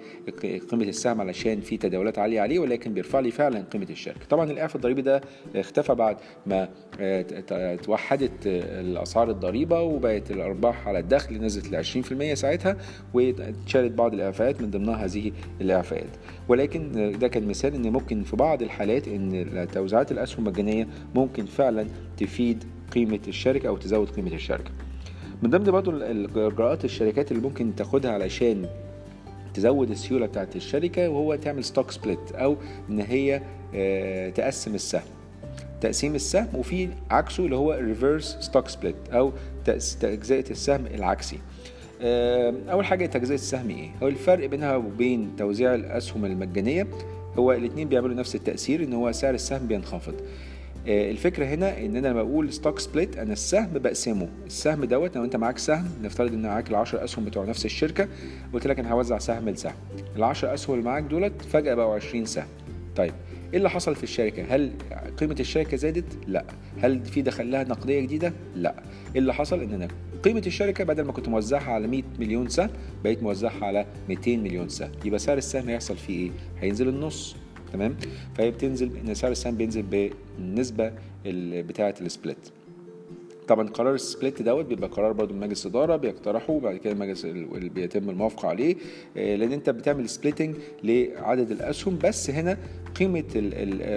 قيمة 0.70 0.85
السهم 0.85 1.20
علشان 1.20 1.61
في 1.61 1.76
تداولات 1.76 2.18
عالية 2.18 2.40
عليه 2.40 2.58
ولكن 2.58 2.94
بيرفع 2.94 3.20
لي 3.20 3.30
فعلا 3.30 3.64
قيمة 3.72 3.87
الشركة. 3.90 4.20
طبعا 4.30 4.50
الإعفاء 4.50 4.76
الضريبي 4.76 5.02
ده 5.02 5.20
اختفى 5.56 5.94
بعد 5.94 6.16
ما 6.46 6.68
توحدت 7.76 8.32
الأسعار 8.46 9.30
الضريبة 9.30 9.80
وبقت 9.80 10.30
الأرباح 10.30 10.88
على 10.88 10.98
الدخل 10.98 11.35
نزلت 11.44 11.70
ل 11.70 11.76
20% 11.76 12.35
ساعتها. 12.35 12.62
واتشالت 13.14 13.92
بعض 13.92 14.14
الإعفاءات 14.14 14.61
من 14.61 14.70
ضمنها 14.70 15.05
هذه 15.05 15.33
الإعفاءات. 15.61 16.11
ولكن 16.48 17.12
ده 17.18 17.29
كان 17.29 17.48
مثال 17.48 17.75
إن 17.75 17.92
ممكن 17.92 18.22
في 18.22 18.37
بعض 18.37 18.62
الحالات 18.62 19.09
إن 19.09 19.66
توزيعات 19.72 20.12
الأسهم 20.12 20.46
المجانية 20.46 20.88
ممكن 21.14 21.46
فعلا 21.46 21.87
تفيد 22.16 22.64
قيمة 22.92 23.20
الشركة 23.29 23.68
أو 23.68 23.77
تزود 23.77 24.11
قيمة 24.11 24.35
الشركة. 24.35 24.70
من 25.42 25.51
ضمن 25.51 25.64
برضو 25.64 25.90
الإجراءات 25.90 26.85
الشركات 26.85 27.33
اللي 27.33 27.42
ممكن 27.42 27.75
تاخدها 27.77 28.11
علشان 28.11 28.66
تزود 29.55 29.90
السيولة 29.90 30.27
بتاعت 30.27 30.57
الشركة 30.57 31.09
وهو 31.09 31.35
تعمل 31.35 31.64
stock 31.64 31.90
split 31.90 32.32
أو 32.33 32.57
إن 32.90 33.01
هي 33.01 33.42
تقسم 34.35 34.75
السهم. 34.75 35.03
تقسيم 35.81 36.14
السهم 36.14 36.48
وفي 36.55 36.88
عكسه 37.11 37.44
اللي 37.44 37.57
هو 37.57 37.72
reverse 37.72 38.37
stock 38.40 38.68
split 38.68 38.96
أو 39.12 39.33
تجزئه 40.01 40.51
السهم 40.51 40.87
العكسي. 40.87 41.38
أول 42.04 42.84
حاجة 42.84 43.06
تجزئه 43.06 43.34
السهم 43.34 43.70
إيه؟ 43.70 43.90
هو 44.02 44.08
الفرق 44.08 44.46
بينها 44.46 44.76
وبين 44.76 45.30
توزيع 45.38 45.74
الأسهم 45.74 46.24
المجانية 46.24 46.86
هو 47.38 47.52
الاثنين 47.52 47.88
بيعملوا 47.88 48.14
نفس 48.14 48.34
التأثير 48.34 48.82
إن 48.84 48.92
هو 48.92 49.12
سعر 49.12 49.34
السهم 49.34 49.66
بينخفض. 49.66 50.14
الفكرة 50.86 51.44
هنا 51.44 51.78
إن 51.78 51.96
أنا 51.96 52.08
لما 52.08 52.22
بقول 52.22 52.52
stock 52.52 52.78
split 52.78 53.18
أنا 53.18 53.32
السهم 53.32 53.70
بقسمه. 53.74 54.28
السهم 54.46 54.84
دوت 54.84 55.16
لو 55.16 55.24
أنت 55.24 55.36
معاك 55.36 55.58
سهم 55.58 55.84
نفترض 56.02 56.32
إن 56.32 56.42
معاك 56.42 56.68
ال10 56.68 56.94
أسهم 56.94 57.24
بتوع 57.24 57.44
نفس 57.44 57.64
الشركة 57.64 58.08
قلت 58.52 58.66
لك 58.66 58.78
أنا 58.78 58.92
هوزع 58.92 59.18
سهم 59.18 59.48
لسهم. 59.48 59.74
ال10 60.16 60.44
أسهم 60.44 60.74
اللي 60.74 60.84
معاك 60.84 61.02
دولت 61.02 61.42
فجأة 61.42 61.74
بقوا 61.74 61.94
20 61.94 62.24
سهم. 62.24 62.46
طيب 62.96 63.12
إيه 63.52 63.58
اللي 63.58 63.70
حصل 63.70 63.94
في 63.94 64.02
الشركة؟ 64.02 64.44
هل 64.48 64.70
قيمة 65.16 65.36
الشركة 65.40 65.76
زادت؟ 65.76 66.04
لا. 66.26 66.44
هل 66.82 67.04
في 67.04 67.22
دخل 67.22 67.50
لها 67.50 67.64
نقدية 67.64 68.00
جديدة؟ 68.00 68.32
لا. 68.56 68.74
إيه 69.14 69.20
اللي 69.20 69.34
حصل؟ 69.34 69.60
إن 69.60 69.72
أنا 69.72 69.88
قيمة 70.22 70.42
الشركة 70.46 70.85
بدل 70.85 71.02
ما 71.04 71.12
كنت 71.12 71.28
موزعها 71.28 71.72
على 71.72 71.87
100 71.87 72.02
مليون 72.20 72.48
سهم 72.48 72.70
بقيت 73.04 73.22
موزعها 73.22 73.64
على 73.64 73.87
200 74.08 74.37
مليون 74.37 74.68
سهم. 74.68 74.90
يبقى 75.04 75.18
سعر 75.18 75.38
السهم 75.38 75.68
هيحصل 75.68 75.96
فيه 75.96 76.14
إيه؟ 76.24 76.30
هينزل 76.61 76.88
النص. 76.88 77.37
تمام؟ 77.72 77.96
فهي 78.35 78.50
بتنزل 78.50 78.96
إن 78.96 79.14
سعر 79.14 79.30
السهم 79.30 79.56
بينزل 79.56 79.82
بالنسبة 79.82 80.92
بتاعة 81.26 81.94
ال 82.00 82.08
split 82.08 82.48
طبعا 83.52 83.68
قرار 83.68 83.94
ال 83.94 84.02
split 84.02 84.42
دوت 84.42 84.64
بيبقى 84.64 84.88
قرار 84.88 85.12
برضو 85.12 85.34
من 85.34 85.40
مجلس 85.40 85.66
إدارة 85.66 85.96
بيقترحه 85.96 86.52
وبعد 86.52 86.76
كده 86.76 86.92
المجلس 86.92 87.26
بيتم 87.74 88.10
الموافقة 88.10 88.48
عليه 88.48 88.76
لأن 89.16 89.52
أنت 89.52 89.70
بتعمل 89.70 90.08
splitting 90.08 90.56
لعدد 90.84 91.50
الأسهم 91.50 91.98
بس 92.04 92.30
هنا 92.30 92.58
قيمة 92.94 93.24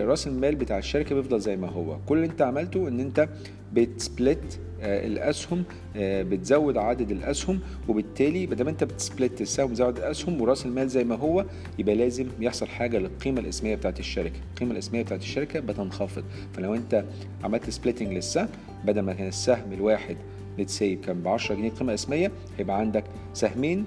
رأس 0.07 0.27
المال 0.27 0.55
بتاع 0.55 0.77
الشركة 0.77 1.15
بيفضل 1.15 1.39
زي 1.39 1.55
ما 1.57 1.69
هو. 1.69 1.97
كل 2.05 2.15
اللي 2.17 2.27
أنت 2.27 2.41
عملته 2.41 2.87
إن 2.87 2.99
أنت 2.99 3.29
بت 3.73 3.98
split 3.98 4.59
الأسهم 4.81 5.63
بتزود 5.99 6.77
عدد 6.77 7.11
الأسهم 7.11 7.59
وبالتالي 7.87 8.47
ما 8.47 8.55
دام 8.55 8.67
أنت 8.67 8.83
بت 8.83 9.00
split 9.00 9.41
السهم 9.41 9.69
بتزود 9.71 9.97
الأسهم 9.97 10.41
ورأس 10.41 10.65
المال 10.65 10.89
زي 10.89 11.03
ما 11.03 11.15
هو 11.15 11.45
يبقى 11.79 11.95
لازم 11.95 12.27
يحصل 12.39 12.67
حاجة 12.67 12.97
للقيمة 12.97 13.39
الاسمية 13.39 13.75
بتاعت 13.75 13.99
الشركة. 13.99 14.39
القيمة 14.53 14.71
الاسمية 14.71 15.01
بتاعت 15.03 15.19
الشركة 15.21 15.59
بتنخفض. 15.59 16.23
فلو 16.53 16.75
أنت 16.75 17.05
عملت 17.43 17.69
splitting 17.69 18.13
للسهم 18.13 18.47
بدل 18.85 19.01
ما 19.01 19.13
كان 19.13 19.27
السهم 19.27 19.73
الواحد 19.73 20.17
let's 20.59 20.82
say 20.82 20.95
كان 20.95 21.21
ب 21.21 21.27
10 21.27 21.55
جنيه 21.55 21.69
قيمة 21.69 21.93
اسميه 21.93 22.31
هيبقى 22.57 22.77
عندك 22.79 23.03
سهمين 23.33 23.85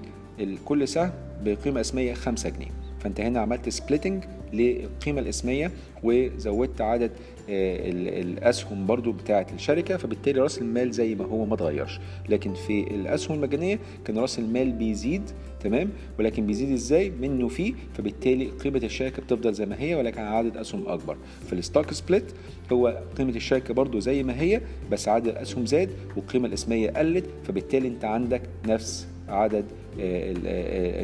كل 0.65 0.87
سهم 0.87 1.11
بقيمة 1.43 1.81
اسميه 1.81 2.13
5 2.13 2.49
جنيه. 2.49 2.71
فأنت 2.99 3.21
هنا 3.21 3.39
عملت 3.39 3.69
splitting 3.69 4.23
للقيمه 4.53 5.21
الإسمية 5.21 5.71
وزودت 6.03 6.81
عدد 6.81 7.11
الأسهم 7.49 8.85
برضو 8.85 9.11
بتاعة 9.11 9.47
الشركة 9.55 9.97
فبالتالي 9.97 10.41
رأس 10.41 10.57
المال 10.57 10.91
زي 10.91 11.15
ما 11.15 11.25
هو 11.25 11.45
ما 11.45 11.53
اتغيرش. 11.53 11.99
لكن 12.29 12.53
في 12.53 12.81
الأسهم 12.81 13.35
المجانية 13.37 13.79
كان 14.05 14.17
رأس 14.17 14.39
المال 14.39 14.71
بيزيد 14.71 15.21
تمام؟ 15.59 15.89
ولكن 16.19 16.45
بيزيد 16.47 16.71
إزاي؟ 16.71 17.09
منه 17.09 17.47
فيه 17.47 17.73
فبالتالي 17.93 18.45
قيمة 18.45 18.81
الشركة 18.83 19.21
بتفضل 19.21 19.53
زي 19.53 19.65
ما 19.65 19.75
هي 19.81 19.95
ولكن 19.95 20.21
عدد 20.21 20.57
أسهم 20.57 20.87
أكبر. 20.87 21.17
في 21.47 21.53
ال 21.53 21.60
stock 21.60 21.93
split 21.93 22.23
هو 22.71 23.01
قيمة 23.17 23.35
الشركة 23.35 23.73
برضو 23.73 23.99
زي 23.99 24.23
ما 24.23 24.41
هي 24.41 24.61
بس 24.91 25.07
عدد 25.07 25.27
الأسهم 25.27 25.65
زاد 25.65 25.89
والقيمه 26.15 26.47
الإسمية 26.47 26.89
قلت 26.91 27.25
فبالتالي 27.43 27.87
أنت 27.87 28.05
عندك 28.05 28.41
نفس 28.67 29.07
عدد 29.29 29.65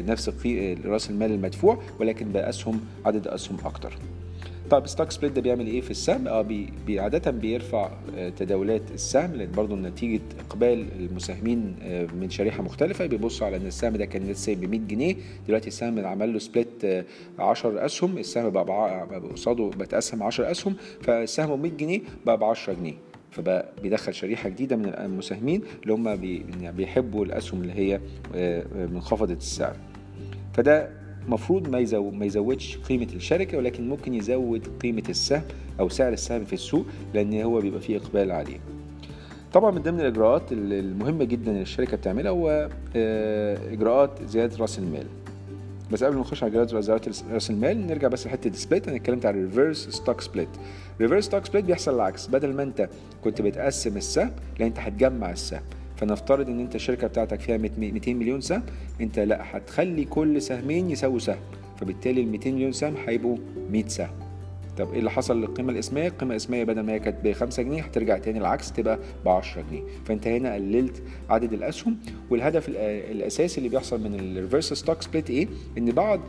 نفس 0.08 0.30
رأس 0.84 1.10
المال 1.10 1.32
المدفوع 1.32 1.78
ولكن 2.00 2.28
بأسهم 2.28 2.80
عدد 3.06 3.28
أسهم 3.28 3.56
أكتر. 3.64 3.92
طيب 4.70 4.86
stock 4.86 5.10
split 5.10 5.32
ده 5.32 5.40
بيعمل 5.40 5.66
إيه 5.66 5.80
في 5.80 5.90
السهم؟ 5.90 6.28
آه 6.28 6.42
بي 6.86 7.00
عادة 7.00 7.30
بيرفع 7.30 7.90
تداولات 8.36 8.82
السهم 8.94 9.34
لأن 9.34 9.52
برضه 9.52 9.76
نتيجة 9.76 10.20
إقبال 10.48 10.86
المساهمين 10.98 11.74
من 12.20 12.30
شريحة 12.30 12.62
مختلفة. 12.62 13.06
بيبصوا 13.06 13.46
على 13.46 13.56
إن 13.56 13.66
السهم 13.66 13.96
ده 13.96 14.04
كان 14.04 14.28
لسه 14.28 14.54
ب 14.54 14.64
100 14.70 14.80
جنيه 14.80 15.16
دلوقتي 15.46 15.68
السهم 15.68 16.06
عمل 16.06 16.32
له 16.32 16.38
split 16.38 16.84
10 17.38 17.84
أسهم 17.86 18.18
السهم 18.18 18.50
بقى 18.50 19.06
قصاده 19.32 19.70
بتقسم 19.78 20.22
10 20.22 20.50
أسهم 20.50 20.74
فالسهم 21.02 21.56
ب 21.56 21.62
100 21.62 21.72
جنيه 21.72 22.00
بقى 22.26 22.38
ب 22.38 22.44
10 22.44 22.72
جنيه. 22.72 22.94
فبقى 23.36 23.66
بيدخل 23.82 24.14
شريحة 24.14 24.48
جديدة 24.48 24.76
من 24.76 24.86
المساهمين 24.88 25.62
اللي 25.82 25.92
هم 25.94 26.16
بيحبوا 26.76 27.24
الأسهم 27.24 27.62
اللي 27.62 27.72
هي 27.72 28.00
منخفضة 28.92 29.34
السعر 29.34 29.76
فده 30.54 30.88
مفروض 31.28 31.68
ما 31.68 32.00
ما 32.10 32.24
يزودش 32.26 32.78
قيمة 32.78 33.08
الشركة 33.14 33.58
ولكن 33.58 33.88
ممكن 33.88 34.14
يزود 34.14 34.68
قيمة 34.82 35.02
السهم 35.08 35.42
أو 35.80 35.88
سعر 35.88 36.12
السهم 36.12 36.44
في 36.44 36.52
السوق 36.52 36.86
لأن 37.14 37.40
هو 37.42 37.60
بيبقى 37.60 37.80
فيه 37.80 37.96
إقبال 37.96 38.30
عليه. 38.32 38.58
طبعا 39.52 39.70
من 39.70 39.82
ضمن 39.82 40.00
الإجراءات 40.00 40.42
المهمة 40.52 41.24
جدا 41.24 41.50
اللي 41.50 41.62
الشركة 41.62 41.96
بتعملها 41.96 42.30
هو 42.30 42.68
إجراءات 43.72 44.10
زيادة 44.28 44.56
رأس 44.56 44.78
المال. 44.78 45.06
بس 45.92 46.04
قبل 46.04 46.14
ما 46.14 46.20
نخش 46.20 46.42
على 46.42 46.62
اجراءات 46.62 46.84
زياده 46.84 47.12
رأس 47.32 47.50
المال 47.50 47.86
نرجع 47.86 48.08
بس 48.08 48.26
لحتة 48.26 48.52
split 48.52 48.88
أنا 48.88 48.96
اتكلمت 48.96 49.26
على 49.26 49.36
ال 49.36 49.42
reverse 49.42 49.88
stock 49.88 50.20
split 50.20 50.48
reverse 51.00 51.24
stock 51.24 51.46
split 51.46 51.64
بيحصل 51.64 51.94
العكس. 51.94 52.26
بدل 52.26 52.52
ما 52.52 52.62
أنت 52.62 52.88
كنت 53.24 53.42
بتقسم 53.42 53.96
السهم 53.96 54.32
لا 54.58 54.66
أنت 54.66 54.78
هتجمع 54.78 55.30
السهم. 55.30 55.62
فنفترض 55.96 56.48
إن 56.48 56.60
أنت 56.60 56.74
الشركة 56.74 57.06
بتاعتك 57.06 57.40
فيها 57.40 57.56
200 57.56 58.14
مليون 58.14 58.40
سهم 58.40 58.62
أنت 59.00 59.18
لا 59.18 59.56
هتخلي 59.56 60.04
كل 60.04 60.42
سهمين 60.42 60.90
يساووا 60.90 61.18
سهم. 61.18 61.40
فبالتالي 61.80 62.20
ال 62.20 62.28
200 62.28 62.52
مليون 62.52 62.72
سهم 62.72 62.94
هيبقوا 63.06 63.36
100 63.70 63.88
سهم. 63.88 64.25
طب 64.78 64.92
إيه 64.92 64.98
اللي 64.98 65.10
حصل 65.10 65.40
للقيمة 65.40 65.72
الإسمية؟ 65.72 66.08
القيمة 66.08 66.30
الإسمية 66.30 66.64
بدل 66.64 66.80
ما 66.80 66.92
هي 66.92 66.98
كانت 66.98 67.16
ب 67.24 67.32
5 67.32 67.62
جنيه 67.62 67.82
هترجع 67.82 68.18
تاني 68.18 68.38
العكس 68.38 68.72
تبقى 68.72 68.98
ب 69.24 69.28
10 69.28 69.64
جنيه. 69.70 69.82
فأنت 70.04 70.26
هنا 70.26 70.54
قللت 70.54 71.02
عدد 71.30 71.52
الأسهم 71.52 71.96
والهدف 72.30 72.68
الأساسي 72.68 73.58
اللي 73.58 73.68
بيحصل 73.68 74.00
من 74.00 74.14
ال 74.20 74.26
reverse 74.26 74.72
stock 74.72 75.02
split 75.02 75.30
إيه؟ 75.30 75.48
إن 75.78 75.84
بعض 75.92 76.20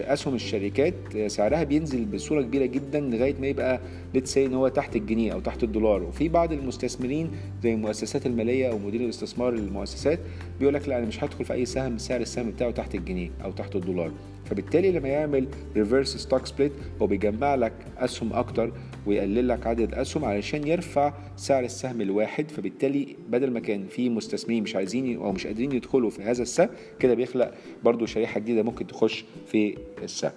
أسهم 0.00 0.34
الشركات 0.34 0.94
سعرها 1.26 1.62
بينزل 1.62 2.04
بصورة 2.04 2.42
كبيرة 2.42 2.66
جدا 2.66 3.00
لغاية 3.00 3.34
ما 3.40 3.46
يبقى 3.46 3.80
let's 4.14 4.29
say 4.29 4.38
إن 4.38 4.54
هو 4.54 4.68
تحت 4.68 4.96
الجنيه 4.96 5.32
أو 5.32 5.40
تحت 5.40 5.62
الدولار. 5.62 6.02
وفي 6.02 6.28
بعض 6.28 6.52
المستثمرين 6.52 7.30
زي 7.62 7.74
المؤسسات 7.74 8.26
المالية 8.26 8.70
أو 8.70 8.78
مدير 8.78 9.00
الاستثمار 9.00 9.52
للمؤسسات 9.52 10.18
بيقول 10.60 10.74
لك 10.74 10.88
لا 10.88 10.98
أنا 10.98 11.06
مش 11.06 11.24
هدخل 11.24 11.44
في 11.44 11.52
أي 11.52 11.64
سهم 11.66 11.98
سعر 11.98 12.20
السهم 12.20 12.50
بتاعه 12.50 12.70
تحت 12.70 12.94
الجنيه 12.94 13.30
أو 13.44 13.50
تحت 13.52 13.76
الدولار. 13.76 14.10
فبالتالي 14.50 14.92
لما 14.92 15.08
يعمل 15.08 15.48
reverse 15.76 16.16
stock 16.16 16.46
split 16.46 16.72
هو 17.02 17.06
بيجمع 17.06 17.54
لك 17.54 17.72
أسهم 17.98 18.32
أكتر 18.32 18.72
ويقلل 19.06 19.48
لك 19.48 19.66
عدد 19.66 19.92
الاسهم 19.92 20.24
علشان 20.24 20.66
يرفع 20.66 21.14
سعر 21.36 21.64
السهم 21.64 22.00
الواحد. 22.00 22.50
فبالتالي 22.50 23.16
بدل 23.28 23.50
ما 23.50 23.60
كان 23.60 23.86
في 23.86 24.08
مستثمرين 24.08 24.62
مش 24.62 24.76
عايزين 24.76 25.16
أو 25.16 25.32
مش 25.32 25.46
قادرين 25.46 25.72
يدخلوا 25.72 26.10
في 26.10 26.22
هذا 26.22 26.42
السهم 26.42 26.68
كده 27.00 27.14
بيخلق 27.14 27.54
برضو 27.84 28.06
شريحة 28.06 28.40
جديدة 28.40 28.62
ممكن 28.62 28.86
تخش 28.86 29.24
في 29.46 29.76
السهم. 30.02 30.32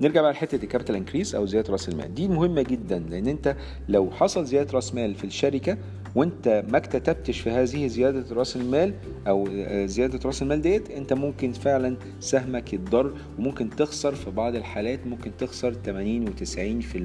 نرجع 0.00 0.22
بقى 0.22 0.32
لحتة 0.32 0.56
ال 0.64 0.68
capital 0.68 0.94
increase 0.96 1.34
أو 1.34 1.46
زيادة 1.46 1.72
رأس 1.72 1.88
المال. 1.88 2.14
دي 2.14 2.28
مهمة 2.28 2.62
جدا 2.62 2.98
لأن 2.98 3.26
أنت 3.26 3.56
لو 3.88 4.10
حصل 4.10 4.44
زيادة 4.44 4.72
رأس 4.72 4.94
مال 4.94 5.14
في 5.14 5.24
الشركة 5.24 5.78
وانت 6.14 6.64
ما 6.70 6.76
اكتتبتش 6.76 7.40
في 7.40 7.50
هذه 7.50 7.86
زيادة 7.86 8.34
رأس 8.34 8.56
المال 8.56 8.94
أو 9.28 9.48
زيادة 9.86 10.20
رأس 10.24 10.42
المال 10.42 10.62
ديت 10.62 10.90
انت 10.90 11.12
ممكن 11.12 11.52
فعلا 11.52 11.96
سهمك 12.20 12.72
يتضر 12.72 13.12
وممكن 13.38 13.70
تخسر 13.70 14.14
في 14.14 14.30
بعض 14.30 14.54
الحالات 14.54 15.06
ممكن 15.06 15.30
تخسر 15.38 15.72
80 15.72 16.26
و90% 16.26 16.96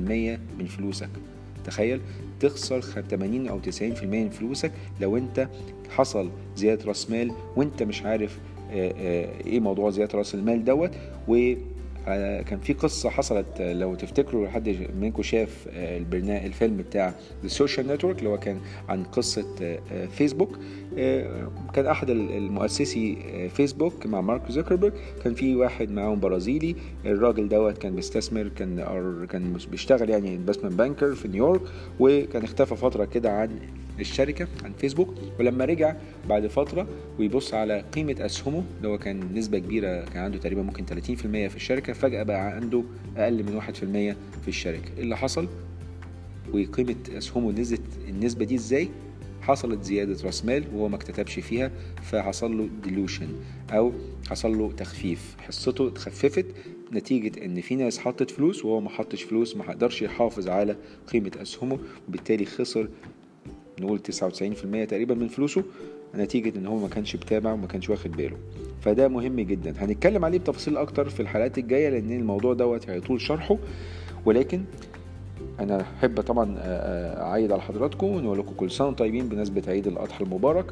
من 0.60 0.66
فلوسك. 0.78 1.10
تخيل 1.66 2.02
تخسر 2.40 2.82
80 2.82 3.48
أو 3.48 3.60
90% 3.62 4.04
من 4.04 4.30
فلوسك 4.30 4.72
لو 5.02 5.18
انت 5.18 5.48
حصل 5.90 6.30
زيادة 6.56 6.86
رأس 6.86 7.10
مال 7.12 7.32
وانت 7.56 7.84
مش 7.84 8.04
عارف 8.04 8.40
إيه 8.72 9.60
موضوع 9.60 9.90
زيادة 9.90 10.18
رأس 10.18 10.36
المال 10.36 10.66
دوت 10.66 10.92
و 11.28 11.54
كان 12.46 12.60
في 12.60 12.74
قصة 12.74 13.10
حصلت 13.10 13.62
لو 13.62 13.96
تفتكروا 13.96 14.48
حد 14.48 14.78
منكم 15.02 15.24
شاف 15.24 15.68
البرنامج 15.74 16.46
الفيلم 16.46 16.78
بتاع 16.78 17.14
The 17.44 17.48
Social 17.48 17.88
Network 17.88 18.20
اللي 18.20 18.30
هو 18.30 18.38
كان 18.38 18.58
عن 18.90 19.04
قصة 19.04 19.78
فيسبوك 20.12 20.60
كان 21.74 21.86
أحد 21.86 22.10
المؤسسي 22.10 23.18
فيسبوك 23.50 24.06
مع 24.06 24.22
مارك 24.22 24.52
زوكربيرج. 24.52 24.94
كان 25.24 25.34
في 25.34 25.56
واحد 25.56 25.92
معاهم 25.92 26.20
برازيلي. 26.20 26.76
الراجل 27.06 27.50
دوت 27.50 27.78
كان 27.78 27.96
بيستثمر 27.96 28.48
كان 28.48 28.76
كان 29.30 29.58
بيشتغل 29.72 30.10
يعني 30.10 30.36
investment 30.36 30.74
banker 30.74 31.16
في 31.16 31.28
نيويورك 31.28 31.62
وكان 32.00 32.44
اختفى 32.44 32.76
فترة 32.76 33.06
كده 33.06 33.32
عن 33.32 33.50
الشركة 34.00 34.48
عن 34.64 34.74
فيسبوك 34.74 35.16
ولما 35.40 35.66
رجع 35.66 35.96
بعد 36.30 36.48
فترة 36.48 36.88
ويبص 37.20 37.54
على 37.54 37.86
قيمة 37.94 38.16
أسهمه 38.20 38.64
اللي 38.78 38.88
هو 38.88 38.98
كان 38.98 39.34
نسبة 39.34 39.60
كبيرة 39.60 40.06
كان 40.06 40.24
عنده 40.24 40.38
تقريبا 40.38 40.62
ممكن 40.62 40.86
30% 40.86 40.92
في 41.16 41.56
الشركة 41.56 41.94
فجأة 41.94 42.24
بقى 42.24 42.52
عنده 42.56 42.84
أقل 43.18 43.44
من 43.44 43.62
1% 43.62 43.64
في 44.42 44.48
الشركة 44.48 44.92
إيه 44.98 45.04
اللي 45.04 45.18
حصل؟ 45.18 45.48
وقيمة 46.54 46.96
أسهمه 47.18 47.52
نزلت 47.52 47.82
النسبة 48.10 48.46
دي 48.46 48.56
إزاي؟ 48.56 48.90
حصلت 49.42 49.84
زيادة 49.84 50.18
رأس 50.26 50.46
مال 50.46 50.64
وهو 50.74 50.90
ما 50.90 50.96
اكتتبش 50.96 51.40
فيها 51.40 51.72
فحصل 52.02 52.58
له 52.58 52.70
dilution 52.84 53.28
أو 53.72 53.92
حصل 54.30 54.58
له 54.58 54.72
تخفيف 54.72 55.36
حصته 55.40 55.88
اتخففت 55.88 56.46
نتيجة 56.94 57.46
إن 57.46 57.62
في 57.62 57.76
ناس 57.76 58.00
حطت 58.00 58.32
فلوس 58.32 58.66
وهو 58.66 58.80
ما 58.82 58.90
حطش 58.90 59.24
فلوس 59.24 59.56
ما 59.56 59.70
قدرش 59.72 60.02
يحافظ 60.02 60.48
على 60.48 60.76
قيمة 61.14 61.32
أسهمه 61.42 61.80
وبالتالي 62.08 62.46
خسر 62.46 62.90
نقول 63.82 64.00
99% 64.00 64.88
تقريبا 64.88 65.16
من 65.16 65.28
فلوسه 65.28 65.64
نتيجة 66.16 66.58
إن 66.58 66.66
هو 66.68 66.78
ما 66.78 66.88
كانش 66.88 67.16
بتابع 67.16 67.54
وما 67.54 67.68
كانش 67.68 67.90
واخد 67.90 68.12
باله. 68.12 68.38
فده 68.82 69.08
مهم 69.08 69.40
جدا. 69.40 69.74
هنتكلم 69.78 70.26
عليه 70.26 70.38
بتفاصيل 70.40 70.78
أكتر 70.78 71.10
في 71.10 71.20
الحلقات 71.20 71.58
الجاية 71.58 71.90
لأن 71.90 72.12
الموضوع 72.12 72.54
دوت 72.54 72.90
هيطول 72.90 73.22
شرحه. 73.22 73.58
ولكن 74.26 74.64
أنا 75.60 75.82
أحب 75.82 76.22
طبعا 76.22 76.56
أعيد 77.22 77.52
على 77.52 77.62
حضراتكم 77.62 78.08
ونقول 78.08 78.40
لكم 78.40 78.54
كل 78.54 78.72
سنة 78.72 78.92
طيبين 78.92 79.30
بمناسبة 79.30 79.64
عيد 79.68 79.88
الأضحى 79.88 80.24
المبارك. 80.24 80.66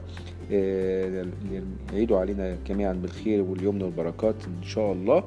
يعيدوا 1.94 2.20
علينا 2.20 2.58
جميعا 2.68 2.94
بالخير 2.94 3.42
واليمن 3.42 3.82
والبركات 3.82 4.36
إن 4.48 4.64
شاء 4.64 4.92
الله. 4.92 5.24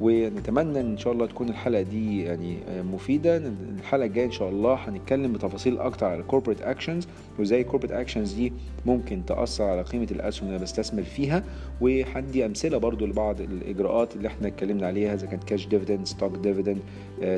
ونتمنى 0.00 0.80
إن 0.80 0.98
شاء 0.98 1.12
الله 1.12 1.26
تكون 1.26 1.48
الحلقة 1.48 1.82
دي 1.82 2.22
يعني 2.22 2.56
مفيدة. 2.92 3.36
الحلقة 3.78 4.04
الجاية 4.06 4.26
إن 4.26 4.30
شاء 4.30 4.48
الله 4.48 4.74
هنتكلم 4.74 5.32
بتفاصيل 5.32 5.78
أكتر 5.78 6.06
على 6.06 6.20
ال 6.20 6.24
corporate 6.24 6.62
actions 6.62 7.08
وإزاي 7.38 7.60
ال 7.60 7.63
corporate 7.63 7.92
actions 7.92 8.32
دي 8.32 8.52
ممكن 8.86 9.24
تأثر 9.26 9.64
على 9.64 9.82
قيمة 9.82 10.08
الأسهم 10.10 10.46
اللي 10.46 10.56
أنا 10.56 10.64
بستثمر 10.64 11.02
فيها. 11.02 11.44
وهدي 11.80 12.46
أمثلة 12.46 12.78
برضو 12.78 13.06
لبعض 13.06 13.40
الإجراءات 13.40 14.16
اللي 14.16 14.28
إحنا 14.28 14.48
اتكلمنا 14.48 14.86
عليها 14.86 15.14
إذا 15.14 15.26
كانت 15.26 15.44
cash 15.44 15.66
dividend 15.66 16.06
stock 16.06 16.36
dividend 16.36 16.78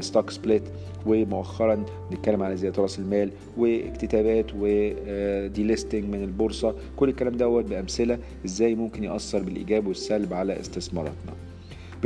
stock 0.00 0.30
split 0.30 0.62
ومؤخرا 1.06 1.84
نتكلم 2.12 2.42
على 2.42 2.56
زيادة 2.56 2.82
رأس 2.82 2.98
المال 2.98 3.30
واكتتابات 3.56 4.46
و 4.58 5.62
delisting 5.62 6.04
من 6.04 6.22
البورصة. 6.22 6.74
كل 6.96 7.08
الكلام 7.08 7.36
دوت 7.36 7.64
بأمثلة 7.64 8.18
إزاي 8.44 8.74
ممكن 8.74 9.04
يأثر 9.04 9.42
بالإيجاب 9.42 9.86
والسلب 9.86 10.32
على 10.32 10.60
استثماراتنا. 10.60 11.32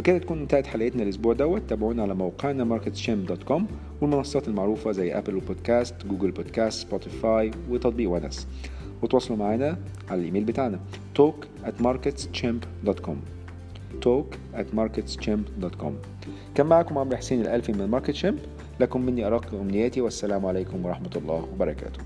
بكده 0.01 0.19
تكون 0.19 0.39
انتهت 0.39 0.67
حلقتنا 0.67 1.03
الأسبوع 1.03 1.33
دوت. 1.33 1.63
تابعونا 1.69 2.03
على 2.03 2.15
موقعنا 2.15 2.79
marketchimp.com 2.79 3.63
والمنصات 4.01 4.49
المعروفة 4.49 4.93
زي 4.93 5.19
Apple 5.19 5.41
Podcast 5.41 6.07
Google 6.07 6.31
Podcast 6.31 6.87
Spotify 6.87 7.51
وتطبيق 7.71 8.11
ونس. 8.11 8.47
وتواصلوا 9.03 9.39
معنا 9.39 9.79
على 10.09 10.21
الإيميل 10.21 10.45
بتاعنا 10.45 10.81
talk 11.19 11.67
at 11.67 11.85
marketchimp.com 11.85 13.17
talk 14.05 14.57
at 14.57 14.77
marketchimp.com 14.77 15.93
كان 16.55 16.67
معكم 16.67 16.99
عمرو 16.99 17.17
حسين 17.17 17.41
الألفي 17.41 17.73
من 17.73 17.85
Market 17.85 18.11
Chimp 18.11 18.39
لكم 18.81 19.07
مني 19.07 19.27
أرق 19.27 19.55
أمنياتي 19.55 20.01
والسلام 20.01 20.47
عليكم 20.47 20.87
ورحمة 20.87 21.11
الله 21.17 21.49
وبركاته. 21.55 22.01